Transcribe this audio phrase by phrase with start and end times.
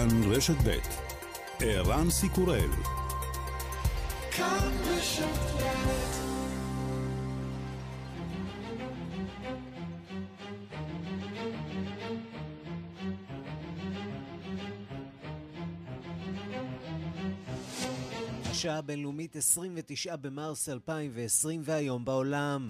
[0.00, 0.78] כאן רשת ב'
[1.60, 2.70] ערן סיקורל
[18.50, 22.68] השעה הבינלאומית 29 במרס 2020 והיום בעולם.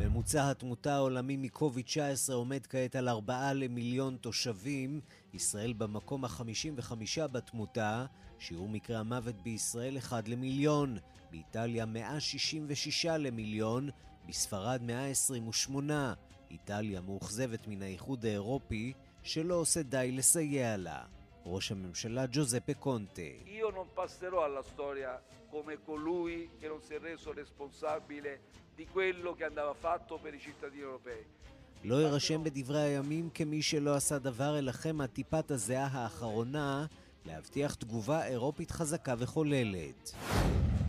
[0.00, 5.00] ממוצע התמותה העולמי מקוביד-19 עומד כעת על 4 למיליון תושבים.
[5.34, 6.92] ישראל במקום ה-55
[7.32, 8.06] בתמותה,
[8.38, 10.98] שיעור מקרי המוות בישראל 1 למיליון.
[11.30, 13.90] באיטליה 166 למיליון,
[14.28, 16.14] בספרד 128.
[16.50, 21.04] איטליה מאוכזבת מן האיחוד האירופי, שלא עושה די לסייע לה.
[21.46, 23.22] ראש הממשלה ג'וזפה קונטה.
[23.46, 26.48] Io non passerò alla storia come colui
[28.76, 31.22] di quello che andava fatto per i cittadini europei.
[31.84, 36.86] לא ארשם בדברי הימים כמי שלא עשה דבר אלחם מהטיפת הזיעה האחרונה
[37.26, 40.12] להבטיח תגובה אירופית חזקה וכוללת.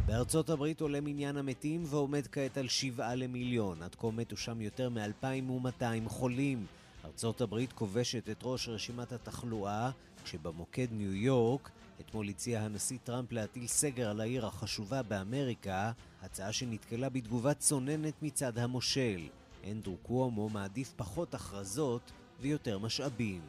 [0.06, 3.82] בארצות הברית עולה מניין המתים ועומד כעת על שבעה למיליון.
[3.84, 6.66] עד כה מתו שם יותר מ-2,200 חולים.
[7.06, 9.92] ארצות הברית כובשת את ראש רשימת התחלואה,
[10.24, 11.70] כשבמוקד ניו יורק,
[12.02, 18.58] אתמול הציע הנשיא טראמפ להטיל סגר על העיר החשובה באמריקה, הצעה שנתקלה בתגובה צוננת מצד
[18.58, 19.28] המושל.
[19.72, 23.42] אנדרו קוומו מעדיף פחות הכרזות ויותר משאבים.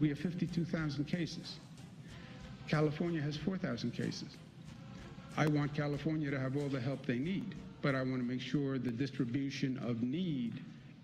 [0.00, 1.58] We have 52,000 cases.
[2.68, 4.36] California has 4,000 cases.
[5.36, 8.40] I want California to have all the help they need, but I want to make
[8.40, 10.54] sure the distribution of need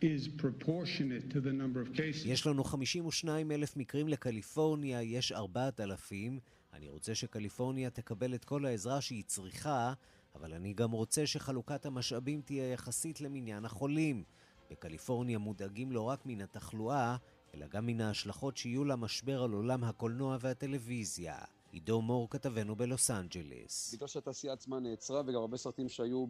[0.00, 2.27] is proportionate to the number of cases.
[2.27, 6.39] יש לנו 52 אלף מקרים לקליפורניה, יש 4,000.
[6.75, 9.92] אני רוצה שקליפורניה תקבל את כל העזרה שהיא צריכה,
[10.41, 14.25] אבל אני גם רוצה שחלוקת המשאבים תהיה יחסית למניין החולים.
[14.70, 17.17] בקליפורניה מודאגים לא רק מן התחלואה,
[17.55, 21.36] אלא גם מן ההשלכות שיהיו למשבר על עולם הקולנוע והטלוויזיה.
[21.72, 23.94] עידו מור כתבנו בלוס אנג'לס.
[23.94, 26.27] בגלל שהתעשייה עצמה נעצרה וגם הרבה סרטים שהיו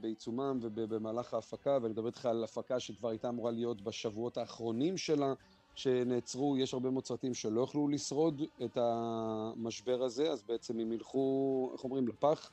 [0.00, 5.34] בעיצומם ובמהלך ההפקה, ואני מדבר איתך על הפקה שכבר הייתה אמורה להיות בשבועות האחרונים שלה,
[5.74, 11.70] שנעצרו, יש הרבה מאוד סרטים שלא יכלו לשרוד את המשבר הזה, אז בעצם הם ילכו,
[11.72, 12.50] איך אומרים, לפח.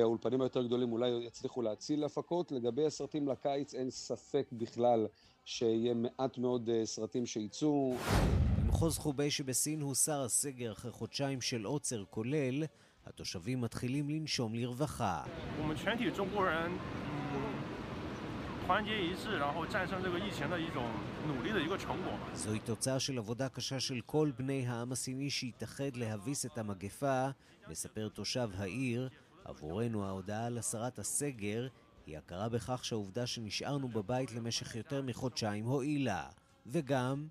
[0.00, 2.52] האולפנים היותר גדולים אולי יצליחו להציל הפקות.
[2.52, 5.06] לגבי הסרטים לקיץ אין ספק בכלל
[5.44, 7.96] שיהיה מעט מאוד סרטים שייצאו.
[8.76, 12.64] במחוז חובי שבסין הוסר הסגר אחרי חודשיים של עוצר כולל,
[13.06, 15.22] התושבים מתחילים לנשום לרווחה.
[22.34, 27.26] זוהי תוצאה של עבודה קשה של כל בני העם הסיני שהתאחד להביס את המגפה,
[27.68, 29.08] מספר תושב העיר.
[29.48, 31.68] עבורנו ההודעה על הסרת הסגר
[32.06, 36.28] היא הכרה בכך שהעובדה שנשארנו בבית למשך יותר מחודשיים הועילה.
[36.66, 37.26] וגם...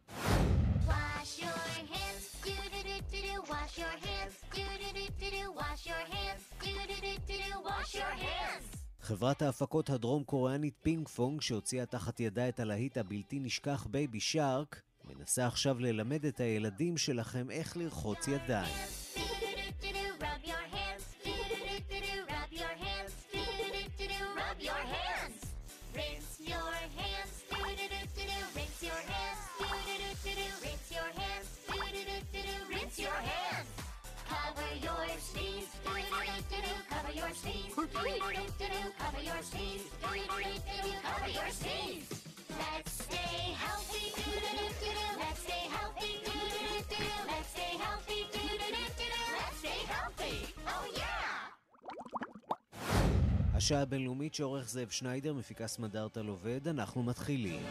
[9.01, 15.47] חברת ההפקות הדרום קוריאנית פינקפונג, שהוציאה תחת ידה את הלהיט הבלתי נשכח בייבי שרק, מנסה
[15.47, 19.04] עכשיו ללמד את הילדים שלכם איך לרחוץ ידיים.
[37.97, 38.35] Oh!
[53.65, 57.61] השעה הבינלאומית שעורך זאב שניידר, מפיקה סמדארטה לובד, אנחנו מתחילים.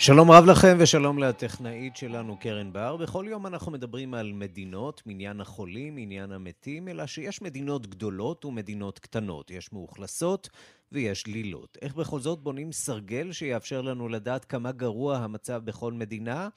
[0.00, 2.96] שלום רב לכם ושלום לטכנאית שלנו קרן בר.
[2.96, 8.98] בכל יום אנחנו מדברים על מדינות, מניין החולים, מניין המתים, אלא שיש מדינות גדולות ומדינות
[8.98, 9.50] קטנות.
[9.50, 10.48] יש מאוכלסות
[10.92, 11.78] ויש דלילות.
[11.82, 16.48] איך בכל זאת בונים סרגל שיאפשר לנו לדעת כמה גרוע המצב בכל מדינה?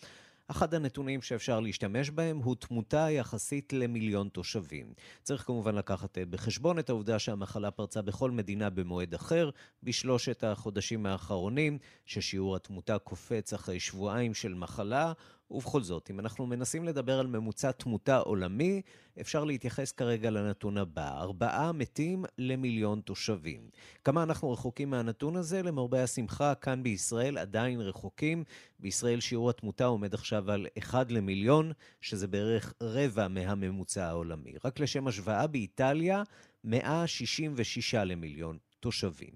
[0.52, 4.94] אחד הנתונים שאפשר להשתמש בהם הוא תמותה יחסית למיליון תושבים.
[5.24, 9.50] צריך כמובן לקחת אה, בחשבון את העובדה שהמחלה פרצה בכל מדינה במועד אחר,
[9.84, 15.14] בשלושת החודשים האחרונים, ששיעור התמותה קופץ אחרי שבועיים של מחלה,
[15.52, 18.82] ובכל זאת, אם אנחנו מנסים לדבר על ממוצע תמותה עולמי,
[19.22, 23.70] אפשר להתייחס כרגע לנתון הבא, ארבעה מתים למיליון תושבים.
[24.04, 25.64] כמה אנחנו רחוקים מהנתון הזה?
[25.64, 28.44] למרבה השמחה, כאן בישראל עדיין רחוקים.
[28.80, 31.72] בישראל שיעור התמותה עומד עכשיו על אחד למיליון,
[32.02, 34.54] שזה בערך רבע מהממוצע העולמי.
[34.66, 36.24] רק לשם השוואה, באיטליה
[36.64, 38.58] 166 למיליון.
[38.82, 39.34] תושבים.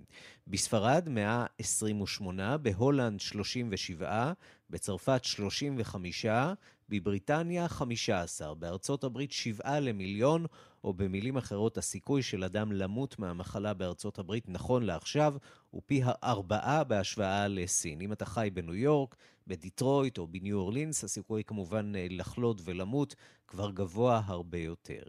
[0.48, 4.34] בספרד 128, בהולנד 37,
[4.70, 6.26] בצרפת 35,
[6.90, 10.46] בבריטניה 15, בארצות הברית 7 למיליון,
[10.84, 15.36] או במילים אחרות, הסיכוי של אדם למות מהמחלה בארצות הברית נכון לעכשיו
[15.72, 18.02] הוא פי ארבעה בהשוואה לסין.
[18.02, 19.16] אם אתה חי בניו יורק,
[19.48, 23.16] בדיטרויט או בניו אורלינס, הסיכוי כמובן לחלות ולמות
[23.48, 25.04] כבר גבוה הרבה יותר.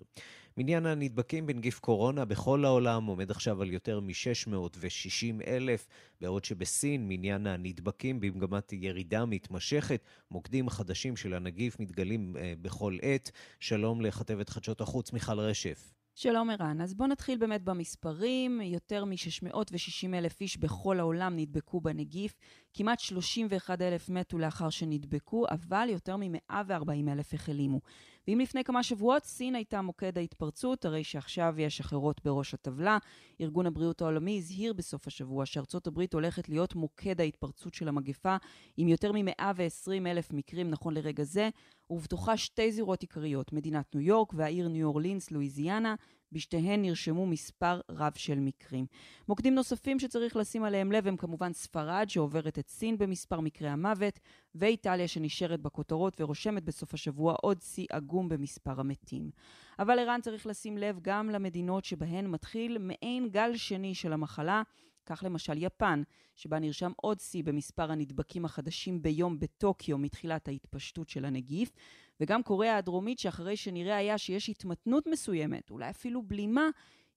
[0.59, 5.87] מניין הנדבקים בנגיף קורונה בכל העולם עומד עכשיו על יותר מ-660 אלף,
[6.21, 13.31] בעוד שבסין מניין הנדבקים במגמת ירידה מתמשכת, מוקדים חדשים של הנגיף מתגלים אה, בכל עת.
[13.61, 15.93] שלום לכתבת חדשות החוץ מיכל רשף.
[16.15, 18.61] שלום ערן, אז בואו נתחיל באמת במספרים.
[18.61, 22.35] יותר מ-660 אלף איש בכל העולם נדבקו בנגיף,
[22.75, 27.81] כמעט 31 אלף מתו לאחר שנדבקו, אבל יותר מ-140 אלף החלימו.
[28.29, 32.99] ואם לפני כמה שבועות סין הייתה מוקד ההתפרצות, הרי שעכשיו יש אחרות בראש הטבלה.
[33.41, 38.37] ארגון הבריאות העולמי הזהיר בסוף השבוע שארצות הברית הולכת להיות מוקד ההתפרצות של המגפה,
[38.77, 41.49] עם יותר מ-120 אלף מקרים נכון לרגע זה,
[41.91, 45.95] ובתוכה שתי זירות עיקריות, מדינת ניו יורק והעיר ניו אורלינס, לואיזיאנה,
[46.37, 48.87] בשתיהן נרשמו מספר רב של מקרים.
[49.29, 54.21] מוקדים נוספים שצריך לשים עליהם לב הם כמובן ספרד, שעוברת את סין במספר מקרי המוות,
[54.55, 59.31] ואיטליה שנשארת בכותרות ורושמת בסוף השבוע עוד שיא עגום במספר המתים.
[59.79, 64.63] אבל ערן צריך לשים לב גם למדינות שבהן מתחיל מעין גל שני של המחלה,
[65.07, 66.03] כך למשל יפן,
[66.35, 71.73] שבה נרשם עוד שיא במספר הנדבקים החדשים ביום בטוקיו מתחילת ההתפשטות של הנגיף,
[72.21, 76.69] וגם קוריאה הדרומית, שאחרי שנראה היה שיש התמתנות מסוימת, אולי אפילו בלימה,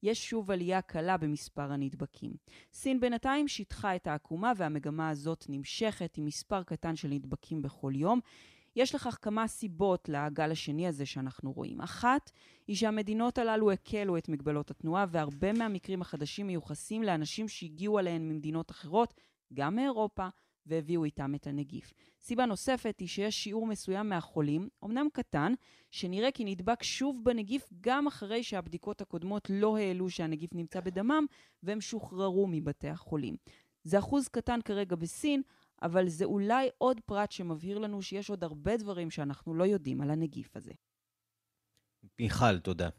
[0.03, 2.33] יש שוב עלייה קלה במספר הנדבקים.
[2.73, 8.19] סין בינתיים שיטחה את העקומה והמגמה הזאת נמשכת עם מספר קטן של נדבקים בכל יום.
[8.75, 11.81] יש לכך כמה סיבות לגל השני הזה שאנחנו רואים.
[11.81, 12.31] אחת
[12.67, 18.71] היא שהמדינות הללו הקלו את מגבלות התנועה והרבה מהמקרים החדשים מיוחסים לאנשים שהגיעו עליהן ממדינות
[18.71, 19.13] אחרות,
[19.53, 20.27] גם מאירופה,
[20.69, 21.93] והביאו איתם את הנגיף.
[22.21, 25.53] סיבה נוספת היא שיש שיעור מסוים מהחולים, אמנם קטן,
[25.91, 31.25] שנראה כי נדבק שוב בנגיף גם אחרי שהבדיקות הקודמות לא העלו שהנגיף נמצא בדמם,
[31.63, 33.35] והם שוחררו מבתי החולים.
[33.83, 35.41] זה אחוז קטן כרגע בסין,
[35.81, 40.09] אבל זה אולי עוד פרט שמבהיר לנו שיש עוד הרבה דברים שאנחנו לא יודעים על
[40.09, 40.71] הנגיף הזה.
[42.19, 42.89] מיכל, תודה.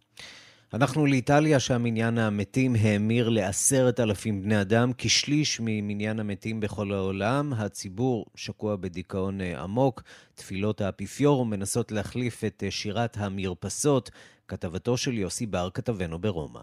[0.74, 7.52] אנחנו לאיטליה, שם מניין המתים האמיר לעשרת אלפים בני אדם, כשליש ממניין המתים בכל העולם.
[7.52, 10.02] הציבור שקוע בדיכאון אה, עמוק.
[10.34, 14.10] תפילות האפיפיור מנסות להחליף את אה, שירת המרפסות.
[14.48, 16.62] כתבתו של יוסי בר, כתבנו ברומא.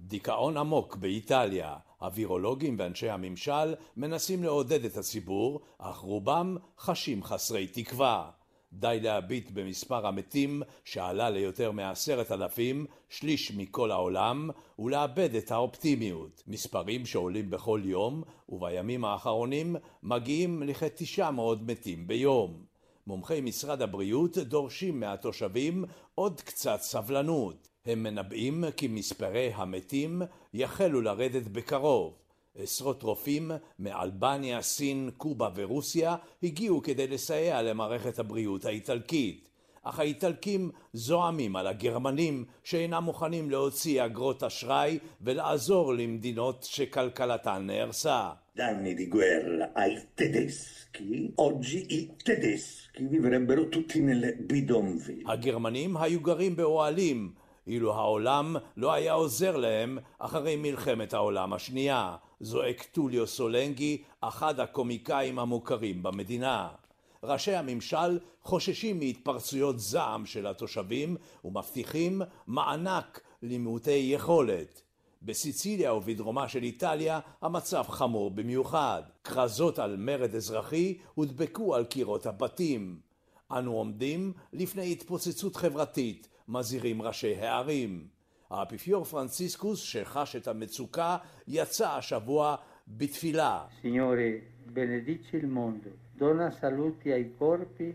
[0.00, 1.76] דיכאון עמוק באיטליה.
[1.98, 8.30] הווירולוגים ואנשי הממשל מנסים לעודד את הציבור, אך רובם חשים חסרי תקווה.
[8.72, 16.42] די להביט במספר המתים שעלה ליותר מעשרת אלפים, שליש מכל העולם, ולאבד את האופטימיות.
[16.46, 22.64] מספרים שעולים בכל יום, ובימים האחרונים מגיעים לכתשע מאות מתים ביום.
[23.06, 25.84] מומחי משרד הבריאות דורשים מהתושבים
[26.14, 27.68] עוד קצת סבלנות.
[27.86, 30.22] הם מנבאים כי מספרי המתים
[30.54, 32.21] יחלו לרדת בקרוב.
[32.58, 39.48] עשרות רופאים מאלבניה, סין, קובה ורוסיה הגיעו כדי לסייע למערכת הבריאות האיטלקית.
[39.82, 48.30] אך האיטלקים זועמים על הגרמנים שאינם מוכנים להוציא אגרות אשראי ולעזור למדינות שכלכלתן נהרסה.
[48.54, 55.24] Danni di guerra ai tedeschi, oggi i tedeschi vivrebbero tutti nelle bidonville.
[55.26, 57.32] הגרמנים היו גרים באוהלים,
[57.66, 62.16] אילו העולם לא היה עוזר להם אחרי מלחמת העולם השנייה.
[62.40, 66.68] זועק טוליו סולנגי, אחד הקומיקאים המוכרים במדינה.
[67.22, 74.82] ראשי הממשל חוששים מהתפרצויות זעם של התושבים ומבטיחים מענק למעוטי יכולת.
[75.22, 79.02] בסיציליה ובדרומה של איטליה המצב חמור במיוחד.
[79.24, 83.00] כרזות על מרד אזרחי הודבקו על קירות הבתים.
[83.52, 88.06] אנו עומדים לפני התפוצצות חברתית, מזהירים ראשי הערים.
[88.50, 91.16] האפיפיור פרנציסקוס, שחש את המצוקה,
[91.48, 92.56] יצא השבוע
[92.88, 93.64] בתפילה.
[93.82, 94.40] סיניורי,
[94.74, 97.88] benedici il mondo, dona saluti ai corpi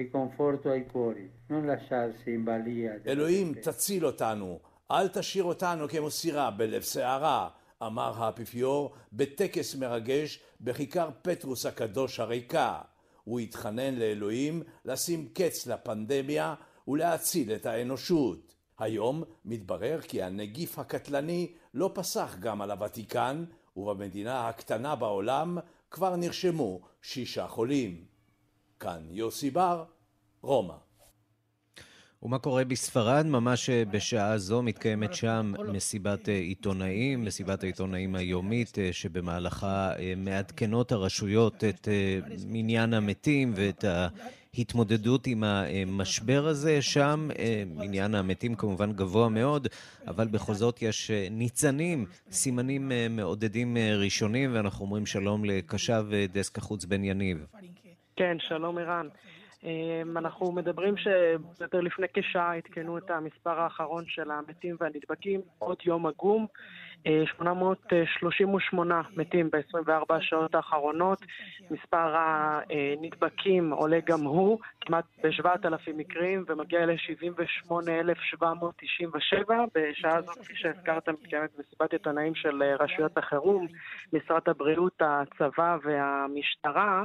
[0.00, 2.92] e conforto ai cuori, non lasciarsi in balia.
[3.06, 4.58] אלוהים, תציל אותנו,
[4.90, 7.48] אל תשאיר אותנו כמו סירה בלב סערה,
[7.82, 12.78] אמר האפיפיור בטקס מרגש בכיכר פטרוס הקדוש הריקה.
[13.24, 16.54] הוא התחנן לאלוהים לשים קץ לפנדמיה
[16.88, 18.54] ולהציל את האנושות.
[18.78, 23.44] היום מתברר כי הנגיף הקטלני לא פסח גם על הוותיקן,
[23.76, 25.58] ובמדינה הקטנה בעולם
[25.90, 28.04] כבר נרשמו שישה חולים.
[28.80, 29.84] כאן יוסי בר,
[30.42, 30.74] רומא.
[32.22, 33.26] ומה קורה בספרד?
[33.26, 40.92] ממש אה, בשעה זו מתקיימת שם מסיבת אה, עיתונאים, מסיבת העיתונאים היומית, אה, שבמהלכה מעדכנות
[40.92, 41.88] הרשויות את
[42.46, 43.84] מניין המתים ואת
[44.58, 46.82] ההתמודדות עם המשבר הזה.
[46.82, 47.28] שם
[47.66, 49.68] מניין המתים כמובן גבוה מאוד,
[50.06, 57.04] אבל בכל זאת יש ניצנים, סימנים מעודדים ראשונים, ואנחנו אומרים שלום לקשב דסק החוץ בן
[57.04, 57.46] יניב.
[58.16, 59.08] כן, שלום ערן.
[59.64, 66.06] אמ, אנחנו מדברים שיותר לפני כשעה עדכנו את המספר האחרון של המתים והנדבקים, עוד יום
[66.06, 66.46] עגום,
[67.06, 71.18] 838 אה, מתים ב-24 השעות האחרונות,
[71.70, 79.50] מספר הנדבקים עולה גם הוא, כמעט ב-7,000 מקרים, ומגיע ל-78,797.
[79.74, 83.66] בשעה הזאת, כפי שהזכרת, מתקיימת מסיבת עיתונאים של אה, רשויות החירום,
[84.12, 87.04] משרד הבריאות, הצבא והמשטרה.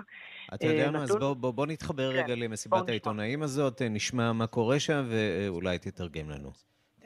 [0.54, 2.18] אתה יודע אה, מה, אז בוא, בוא, בוא נתחבר כן.
[2.18, 6.52] רגע למסיבת העיתונאים הזאת, אה, נשמע מה קורה שם ואולי תתרגם לנו.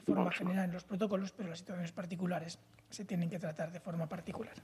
[0.01, 2.59] de forma general en los protocolos, pero las situaciones particulares
[2.91, 4.55] se tienen que tratar de forma particular.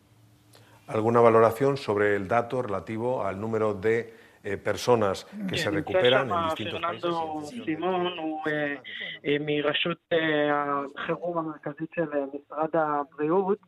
[0.87, 4.15] ¿Alguna valoración sobre el dato relativo al número de
[4.65, 7.15] personas que se recuperan en distintos países.
[7.65, 8.41] סימון הוא
[9.41, 9.99] מרשות
[10.97, 13.59] החירום המרכזית של משרד הבריאות.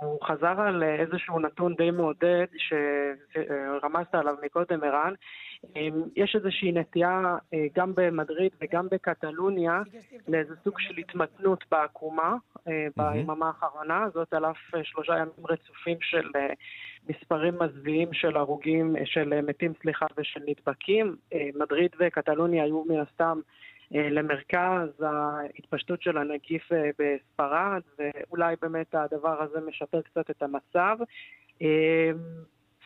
[0.00, 5.14] הוא חזר על איזשהו נתון די מעודד שרמזת עליו מקודם, ערן.
[6.15, 7.37] יש איזושהי נטייה
[7.75, 9.81] גם במדריד וגם בקטלוניה
[10.27, 12.35] לאיזה סוג של התמתנות בעקומה
[12.97, 16.27] ביממה האחרונה, זאת על אף שלושה ימים רצופים של
[17.09, 21.15] מספרים מזוויעים של הרוגים, של מתים, סליחה, ושל נדבקים.
[21.33, 23.39] אה, מדריד וקטלוניה היו מן הסתם
[23.95, 30.97] אה, למרכז ההתפשטות של הנגיף אה, בספרד, ואולי באמת הדבר הזה משפר קצת את המצב.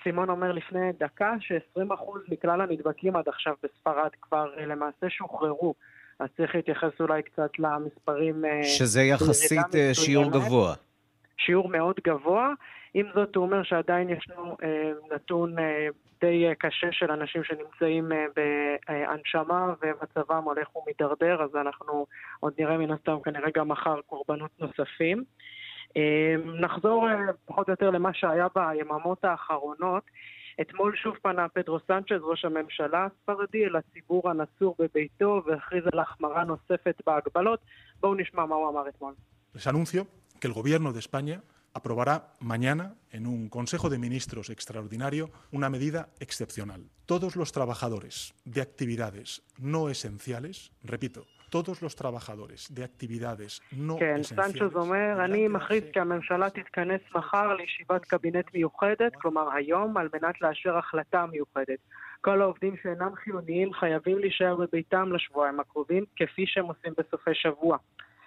[0.08, 1.92] סימון אומר לפני דקה ש-20%
[2.30, 5.74] מכלל הנדבקים עד עכשיו בספרד כבר למעשה שוחררו.
[6.20, 8.44] אז צריך להתייחס אולי קצת למספרים...
[8.64, 10.74] שזה יחסית שיעור גבוה.
[11.38, 12.54] שיעור מאוד גבוה.
[12.94, 15.88] עם זאת, הוא אומר שעדיין ישנו אה, נתון אה,
[16.22, 22.06] די קשה של אנשים שנמצאים אה, בהנשמה ומצבם הולך ומידרדר, אז אנחנו
[22.40, 25.24] עוד נראה מן הסתם כנראה גם מחר קורבנות נוספים.
[25.97, 30.03] אה, נחזור אה, פחות או יותר למה שהיה ביממות האחרונות.
[30.61, 36.45] אתמול שוב פנה פדרו סנצ'ז, ראש הממשלה הספרדי, אל הציבור הנצור בביתו והכריז על החמרה
[36.45, 37.61] נוספת בהגבלות.
[38.01, 39.15] בואו נשמע מה הוא אמר אתמול.
[39.55, 40.07] Les anuncio
[40.41, 41.43] que el gobierno de España
[41.75, 46.91] aprobará mañana en un Consejo de Ministros extraordinario una medida excepcional.
[47.07, 54.24] Todos los trabajadores de actividades no esenciales, repito, todos los trabajadores de actividades no כן,
[54.24, 60.42] סנצ'ז אומר, אני מכריז כי הממשלה תתכנס מחר לישיבת קבינט מיוחדת, כלומר היום, על מנת
[60.42, 61.80] לאשר החלטה מיוחדת.
[62.22, 67.78] כל העובדים שאינם חיוניים חייבים להישאר בביתם לשבועיים הקרובים, כפי שהם עושים בסופי שבוע.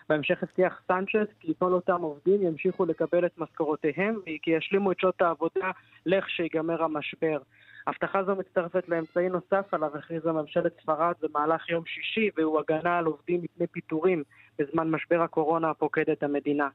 [0.08, 5.22] בהמשך הבטיח סנצ'ס כי כל אותם עובדים ימשיכו לקבל את משכורותיהם וכי ישלימו את שעות
[5.22, 5.70] העבודה
[6.06, 7.38] לכשיגמר המשבר.
[7.86, 13.04] הבטחה זו מצטרפת לאמצעי נוסף עליו הכריזה ממשלת ספרד במהלך יום שישי והוא הגנה על
[13.04, 14.22] עובדים מפני פיטורים
[14.58, 16.68] בזמן משבר הקורונה הפוקד את המדינה.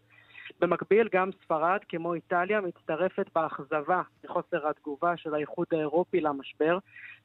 [0.60, 6.78] במקביל, גם ספרד, כמו איטליה, מצטרפת באכזבה מחוסר התגובה של האיחוד האירופי למשבר,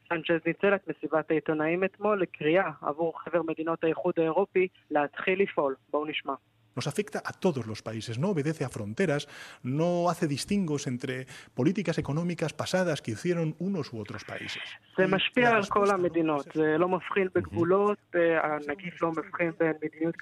[0.08, 5.75] סנצ'ז ניצל את מסיבת העיתונאים אתמול לקריאה עבור חבר מדינות האיחוד האירופי להתחיל לפעול.
[5.90, 6.34] בואו נשמע.
[6.75, 9.24] Nos afecta a todos los países, no obedece a fronteras,
[9.63, 11.25] no hace distingos entre
[11.59, 14.63] políticas económicas pasadas que hicieron unos u otros países.
[14.97, 17.97] זה משפיע על כל המדינות, זה לא מבחין בגבולות,
[18.43, 20.15] הנגיף לא מבחין בין מדיניות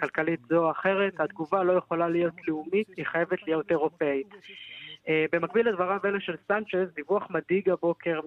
[0.00, 4.28] כלכלית זו או אחרת, התגובה לא יכולה להיות לאומית, היא חייבת להיות אירופאית.
[5.09, 8.19] אה, במקביל לדבריו אלה של סנצ'ז, דיווח מדאיג הבוקר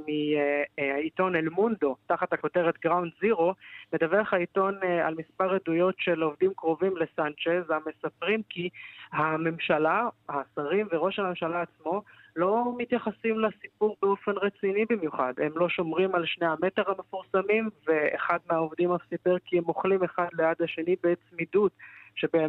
[0.79, 3.55] מהעיתון אל מונדו, תחת הכותרת גראונד זירו,
[3.93, 8.69] מדווח העיתון אה, על מספר עדויות של עובדים קרובים לסנצ'ז, המספרים כי
[9.13, 12.03] הממשלה, השרים וראש הממשלה עצמו
[12.41, 15.33] לא מתייחסים לסיפור באופן רציני במיוחד.
[15.39, 20.27] הם לא שומרים על שני המטר המפורסמים, ואחד מהעובדים אף סיפר כי הם אוכלים אחד
[20.39, 21.73] ליד השני בצמידות.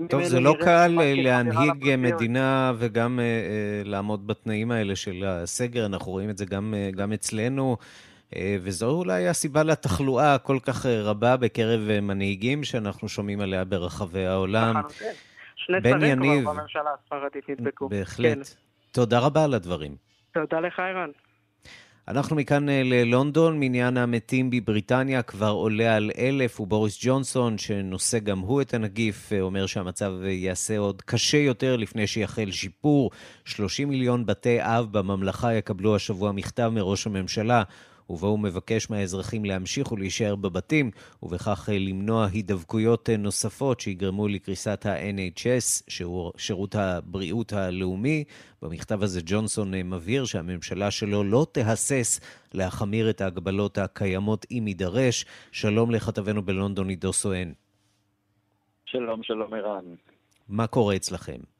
[0.09, 6.29] טוב, זה לא קל להנהיג מדינה וגם uh, לעמוד בתנאים האלה של הסגר, אנחנו רואים
[6.29, 7.77] את זה גם, uh, גם אצלנו.
[8.61, 14.77] וזו אולי הסיבה לתחלואה הכל כך רבה בקרב מנהיגים שאנחנו שומעים עליה ברחבי העולם.
[14.77, 15.11] נכון, כן.
[15.55, 17.89] שני שרים כבר בממשלה הספרדית נדבקו.
[17.89, 18.37] בהחלט.
[18.37, 18.70] כן.
[18.91, 19.95] תודה רבה על הדברים.
[20.33, 21.09] תודה לך, ערן.
[22.07, 28.39] אנחנו מכאן אה, ללונדון, מניין המתים בבריטניה כבר עולה על אלף, ובוריס ג'ונסון, שנושא גם
[28.39, 33.11] הוא את הנגיף, אה, אומר שהמצב יעשה עוד קשה יותר לפני שיחל שיפור.
[33.45, 37.63] 30 מיליון בתי אב בממלכה יקבלו השבוע מכתב מראש הממשלה,
[38.09, 40.91] ובו הוא מבקש מהאזרחים להמשיך ולהישאר בבתים,
[41.23, 45.83] ובכך למנוע הידבקויות נוספות שיגרמו לקריסת ה-NHS,
[46.37, 48.23] שירות הבריאות הלאומי.
[48.61, 52.19] במכתב הזה ג'ונסון מבהיר שהממשלה שלו לא תהסס
[52.53, 55.25] להחמיר את ההגבלות הקיימות אם יידרש.
[55.51, 57.51] שלום לכתבנו בלונדון עידו סואן.
[58.85, 59.85] שלום, שלום ערן.
[60.49, 61.50] מה קורה אצלכם?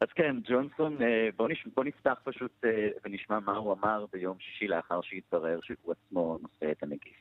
[0.00, 1.66] אז כן, ג'ונסון, אה, בוא, נש...
[1.74, 6.72] בוא נפתח פשוט אה, ונשמע מה הוא אמר ביום שישי לאחר שהתברר שהוא עצמו נושא
[6.72, 7.16] את הנגיף.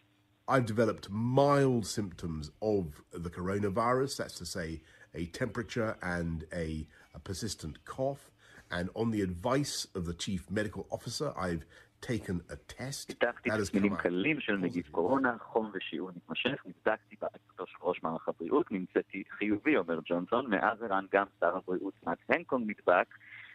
[0.45, 4.81] I've developed mild symptoms of the coronavirus, that's to say,
[5.15, 8.29] a temperature and a, a persistent cough.
[8.69, 11.65] And on the advice of the chief medical officer, I've
[12.04, 13.06] taken a test.
[13.06, 18.72] פיתחתי תסמינים קלים של נגיף קורונה, חום ושיעור מתמשך, נבדקתי בעצתו של ראש מערך הבריאות,
[18.72, 23.14] נמצאתי חיובי, אומר ג'ונסון, מאז ערן גם שר הבריאות מאט הנקונג נדבק,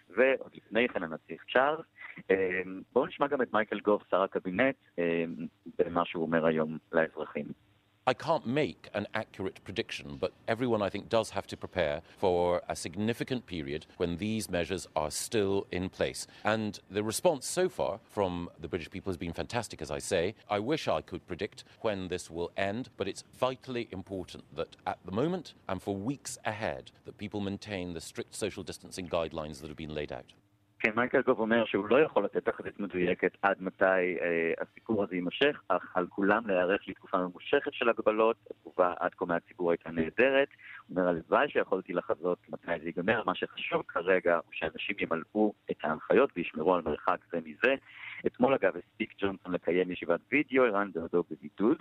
[0.10, 1.86] ועוד לפני כן הנציך צ'ארלס.
[2.94, 4.76] בואו נשמע גם את מייקל גוף, שר הקבינט,
[5.80, 7.46] במה שהוא אומר היום לאזרחים.
[8.06, 12.62] I can't make an accurate prediction, but everyone, I think, does have to prepare for
[12.68, 16.28] a significant period when these measures are still in place.
[16.44, 20.36] And the response so far from the British people has been fantastic, as I say.
[20.50, 25.00] I wish I could predict when this will end, but it's vitally important that at
[25.06, 29.70] the moment and for weeks ahead, that people maintain the strict social distancing guidelines that
[29.70, 30.34] have been laid out.
[30.86, 33.86] כן, מייקל גוב אומר שהוא לא יכול לתת תחזית מדויקת עד מתי
[34.22, 39.26] אה, הסיפור הזה יימשך, אך על כולם להיערך לתקופה ממושכת של הגבלות, התגובה עד כה
[39.26, 40.48] מהציבור הייתה נהדרת.
[40.88, 45.78] הוא אומר, הלוואי שיכולתי לחזות מתי זה ייגמר, מה שחשוב כרגע הוא שאנשים ימלאו את
[45.84, 47.76] ההנחיות וישמרו על מרחק זה מזה.
[48.28, 51.78] אתמול אגב הספיק ג'ונסון לקיים ישיבת וידאו, ערן בעודו בבידוד,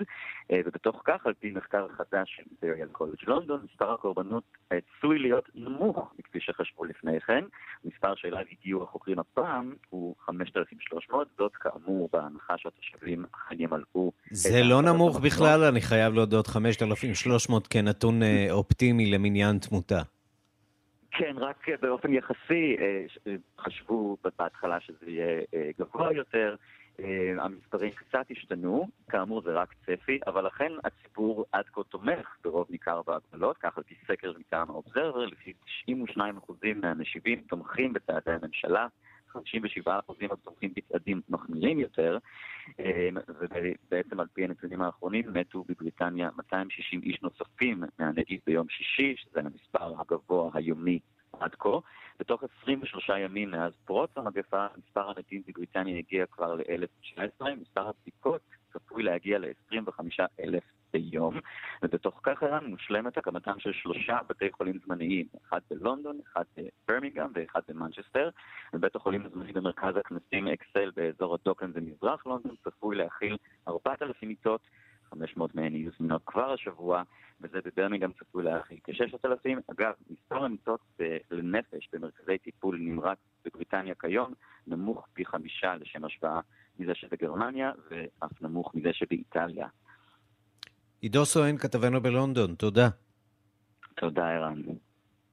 [0.50, 5.48] אה, ובתוך כך, על פי מחקר חדש של אימפריאל קולג' לונדון, מספר הקורבנות עשוי להיות
[5.54, 7.44] נמוך מכפי שחשבו לפני כן.
[7.84, 14.12] מספר שאליו הגיעו החוקרים הפעם הוא 5,300, זאת כאמור בהנחה שהתושבים אכן ימלאו...
[14.30, 20.02] זה לא נמוך בכלל, אני חייב להודות 5,300 כנתון אה, אופטימי למניין תמותה.
[21.12, 23.04] כן, רק באופן יחסי אה,
[23.58, 26.56] חשבו בהתחלה שזה יהיה אה, גבוה יותר.
[27.38, 33.02] המספרים קצת השתנו, כאמור זה רק צפי, אבל לכן הציבור עד כה תומך ברוב ניכר
[33.02, 35.52] בהגבלות, כך על פי סקר מטעם האובזרבר, לפי
[35.86, 36.20] 92%
[36.82, 38.86] מהמשיבים תומכים בצעדי הממשלה,
[39.36, 39.38] 57%
[40.42, 42.18] תומכים בצעדים מחמירים יותר,
[43.28, 50.00] ובעצם על פי הנתונים האחרונים מתו בבריטניה 260 איש נוספים מהנגיף ביום שישי, שזה המספר
[50.00, 50.98] הגבוה היומי
[53.02, 58.40] 23 ימים מאז פרוץ המגפה, מספר המתים בבריטניה הגיע כבר ל-1,019, מספר הבדיקות
[58.72, 60.60] צפוי להגיע ל-25,000
[60.92, 61.34] ביום,
[61.82, 67.60] ובתוך כך ערן מושלמת הקמתם של שלושה בתי חולים זמניים, אחד בלונדון, אחד בברמיגאם ואחד
[67.68, 68.30] במנצ'סטר,
[68.74, 73.36] ובית החולים הזמני במרכז הכנסים אקסל באזור הדוקן במזרח לונדון צפוי להכיל
[73.68, 74.60] 4,000 מיטות
[75.10, 77.02] 500 מהן יהיו זמינות כבר השבוע,
[77.42, 79.72] וזה בברמיגם צפוי להכיל כ-6,000.
[79.72, 80.80] אגב, מספר המיטות
[81.30, 84.34] לנפש במרכזי טיפול נמרץ בבריטניה כיום
[84.66, 86.40] נמוך פי חמישה לשם השוואה
[86.78, 89.68] מזה שבגרמניה, ואף נמוך מזה שבאיטליה.
[91.00, 92.88] עידו סואן, כתבנו בלונדון, תודה.
[93.96, 94.62] תודה, ערן.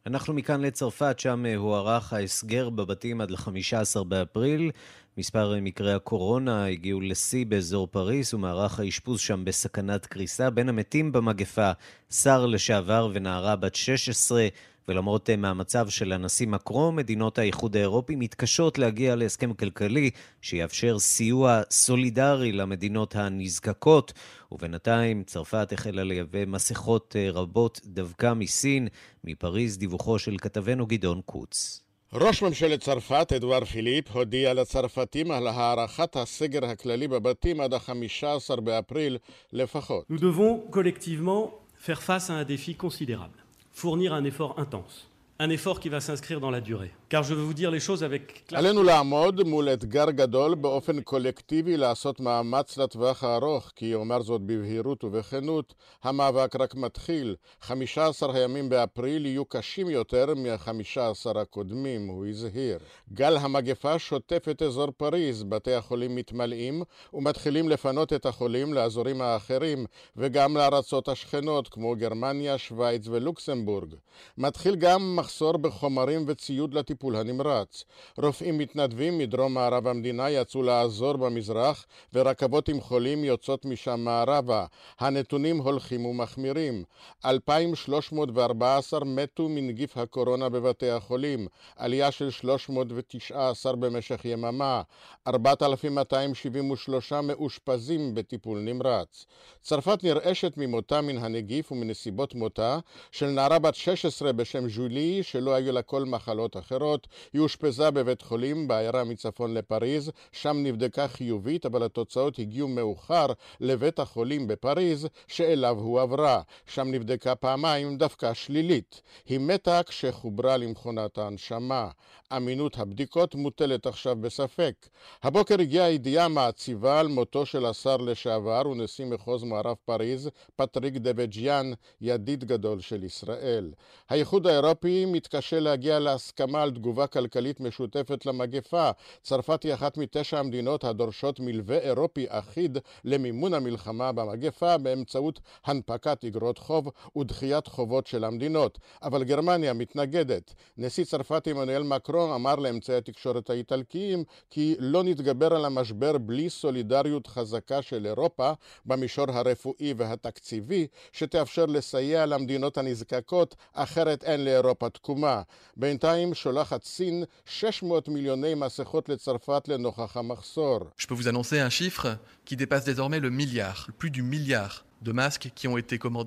[0.08, 4.72] אנחנו מכאן לצרפת, שם הוארך ההסגר בבתים עד ל-15 באפריל.
[5.18, 10.50] מספר מקרי הקורונה הגיעו לשיא באזור פריס, ומערך האשפוז שם בסכנת קריסה.
[10.50, 11.72] בין המתים במגפה,
[12.12, 14.48] שר לשעבר ונערה בת 16,
[14.90, 20.10] ולמרות מאמציו של הנשיא מקרו, מדינות האיחוד האירופי מתקשות להגיע להסכם כלכלי
[20.42, 24.14] שיאפשר סיוע סולידרי למדינות הנזקקות,
[24.52, 28.88] ובינתיים צרפת החלה לייבא מסכות רבות דווקא מסין.
[29.24, 31.84] מפריז דיווחו של כתבנו גדעון קוץ.
[32.14, 39.18] ראש ממשלת צרפת, אדואר פיליפ, הודיע לצרפתים על הארכת הסגר הכללי בבתים עד ה-15 באפריל
[39.54, 40.06] לפחות.
[40.12, 41.52] Nous devons collectivement
[41.86, 43.40] faire face à un défi considérable,
[43.72, 46.94] fournir un effort intense, un effort qui va s'inscrire dans la durée.
[47.10, 48.44] Car je veux vous dire les choses avec...
[48.54, 55.04] עלינו לעמוד מול אתגר גדול באופן קולקטיבי לעשות מאמץ לטווח הארוך, כי אומר זאת בבהירות
[55.04, 57.36] ובכנות, המאבק רק מתחיל.
[57.62, 62.80] 15 הימים באפריל יהיו קשים יותר מה-15 הקודמים, הוא הזהיר.
[63.14, 69.86] גל המגפה שוטף את אזור פריז, בתי החולים מתמלאים ומתחילים לפנות את החולים לאזורים האחרים,
[70.18, 73.96] וגם לארצות השכנות כמו גרמניה, שווייץ ולוקסמבורג.
[74.38, 77.84] מתחיל גם מחסור בחומרים וציוד לטיפול הנמרץ.
[78.18, 84.66] רופאים מתנדבים מדרום מערב המדינה יצאו לעזור במזרח, ורכבות עם חולים יוצאות משם מערבה.
[85.00, 86.84] הנתונים הולכים ומחמירים.
[87.26, 94.82] 2,314 מתו מנגיף הקורונה בבתי החולים, עלייה של 319 במשך יממה.
[95.28, 99.26] 4,273 מאושפזים בטיפול נמרץ.
[99.62, 102.80] צרפת נרעשת ממותה מן הנגיף ומנסיבות מותה
[103.12, 106.89] של נערה בת 16 בשם ז'ולי, שלא היו לה כל מחלות אחרות.
[107.34, 113.26] היא אושפזה בבית חולים בעיירה מצפון לפריז, שם נבדקה חיובית, אבל התוצאות הגיעו מאוחר
[113.60, 116.42] לבית החולים בפריז, שאליו הועברה.
[116.66, 119.02] שם נבדקה פעמיים, דווקא שלילית.
[119.26, 121.90] היא מתה כשחוברה למכונת ההנשמה.
[122.38, 124.88] אמינות הבדיקות מוטלת עכשיו בספק.
[125.24, 131.72] הבוקר הגיעה ידיעה מעציבה על מותו של השר לשעבר ונשיא מחוז מערב פריז, פטריק דבג'יאן,
[132.02, 133.72] ידיד גדול של ישראל.
[134.10, 138.90] האיחוד האירופי מתקשה להגיע להסכמה על תגובה כלכלית משותפת למגפה.
[139.22, 146.58] צרפת היא אחת מתשע המדינות הדורשות מלווה אירופי אחיד למימון המלחמה במגפה באמצעות הנפקת אגרות
[146.58, 148.80] חוב ודחיית חובות של המדינות.
[149.04, 150.54] אבל גרמניה מתנגדת.
[150.78, 157.28] נשיא צרפת עמנואל מקרון אמר לאמצעי התקשורת האיטלקיים כי לא נתגבר על המשבר בלי סולידריות
[157.28, 158.52] חזקה של אירופה
[158.86, 165.42] במישור הרפואי והתקציבי שתאפשר לסייע למדינות הנזקקות, אחרת אין לאירופה תקומה.
[165.78, 166.34] בינתיים
[166.70, 170.80] שולחת סין 600 מיליוני מסכות לצרפת לנוכח המחסור.
[170.98, 172.08] Je peux vous annoncer un chiffre
[172.46, 174.84] qui dépasse désormais le milliard, plus du milliard.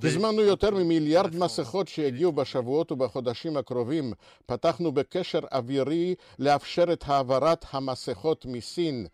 [0.05, 4.13] הזמנו יותר ממיליארד מסכות שהגיעו בשבועות ובחודשים הקרובים.
[4.47, 9.07] פתחנו בקשר אווירי לאפשר את העברת המסכות מסין.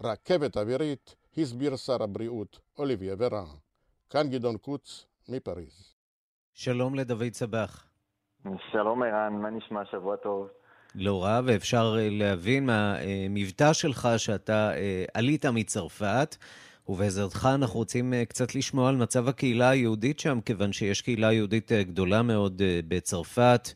[0.00, 3.46] רכבת אווירית, הסביר שר הבריאות אוליביה ורן.
[4.10, 5.94] כאן גדעון קוץ, מפריז.
[6.54, 7.84] שלום לדוד צבח.
[8.72, 9.84] שלום ערן, מה נשמע?
[9.90, 10.48] שבוע טוב.
[10.94, 14.70] לא רע, ואפשר להבין מהמבטא שלך שאתה
[15.14, 16.36] עלית מצרפת.
[16.88, 22.22] ובעזרתך אנחנו רוצים קצת לשמוע על מצב הקהילה היהודית שם, כיוון שיש קהילה יהודית גדולה
[22.22, 23.68] מאוד בצרפת,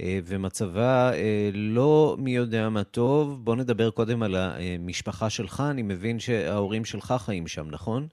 [0.00, 1.10] ומצבה
[1.52, 3.44] לא מי יודע מה טוב.
[3.44, 8.06] בוא נדבר קודם על המשפחה שלך, אני מבין שההורים שלך חיים שם, נכון?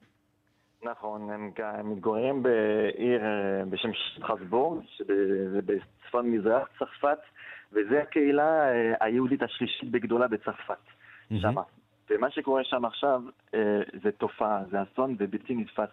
[0.83, 3.21] נכון, הם, הם מתגוררים בעיר
[3.69, 7.17] בשם שטרסבורג, שזה בצפון מזרח צרפת,
[7.73, 8.65] וזו הקהילה
[8.99, 11.35] היהודית השלישית בגדולה בצרפת, mm-hmm.
[11.41, 11.61] שמה.
[12.09, 13.21] ומה שקורה שם עכשיו
[14.03, 15.89] זה תופעה, זה אסון ובלתי נתפס.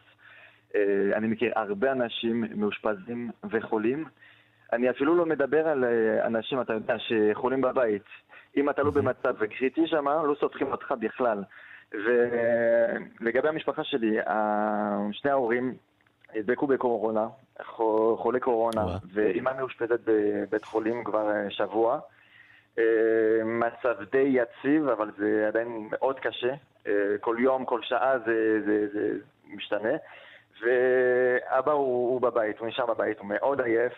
[1.15, 4.05] אני מכיר הרבה אנשים מאושפזים וחולים.
[4.73, 5.85] אני אפילו לא מדבר על
[6.25, 8.05] אנשים, אתה יודע, שחולים בבית.
[8.57, 11.43] אם אתה לא במצב קריטי שם, לא סופחים אותך בכלל.
[11.93, 14.17] ולגבי המשפחה שלי,
[15.13, 15.75] שני ההורים
[16.35, 17.29] הדבקו בקורונה,
[18.17, 22.01] חולי קורונה, ואימא מאושפזת בבית חולים כבר שבוע.
[23.45, 26.55] מצב די יציב, אבל זה עדיין מאוד קשה.
[27.21, 29.13] כל יום, כל שעה זה, זה, זה
[29.55, 29.93] משתנה.
[30.63, 33.93] ואבא הוא, הוא בבית, הוא נשאר בבית, הוא מאוד עייף.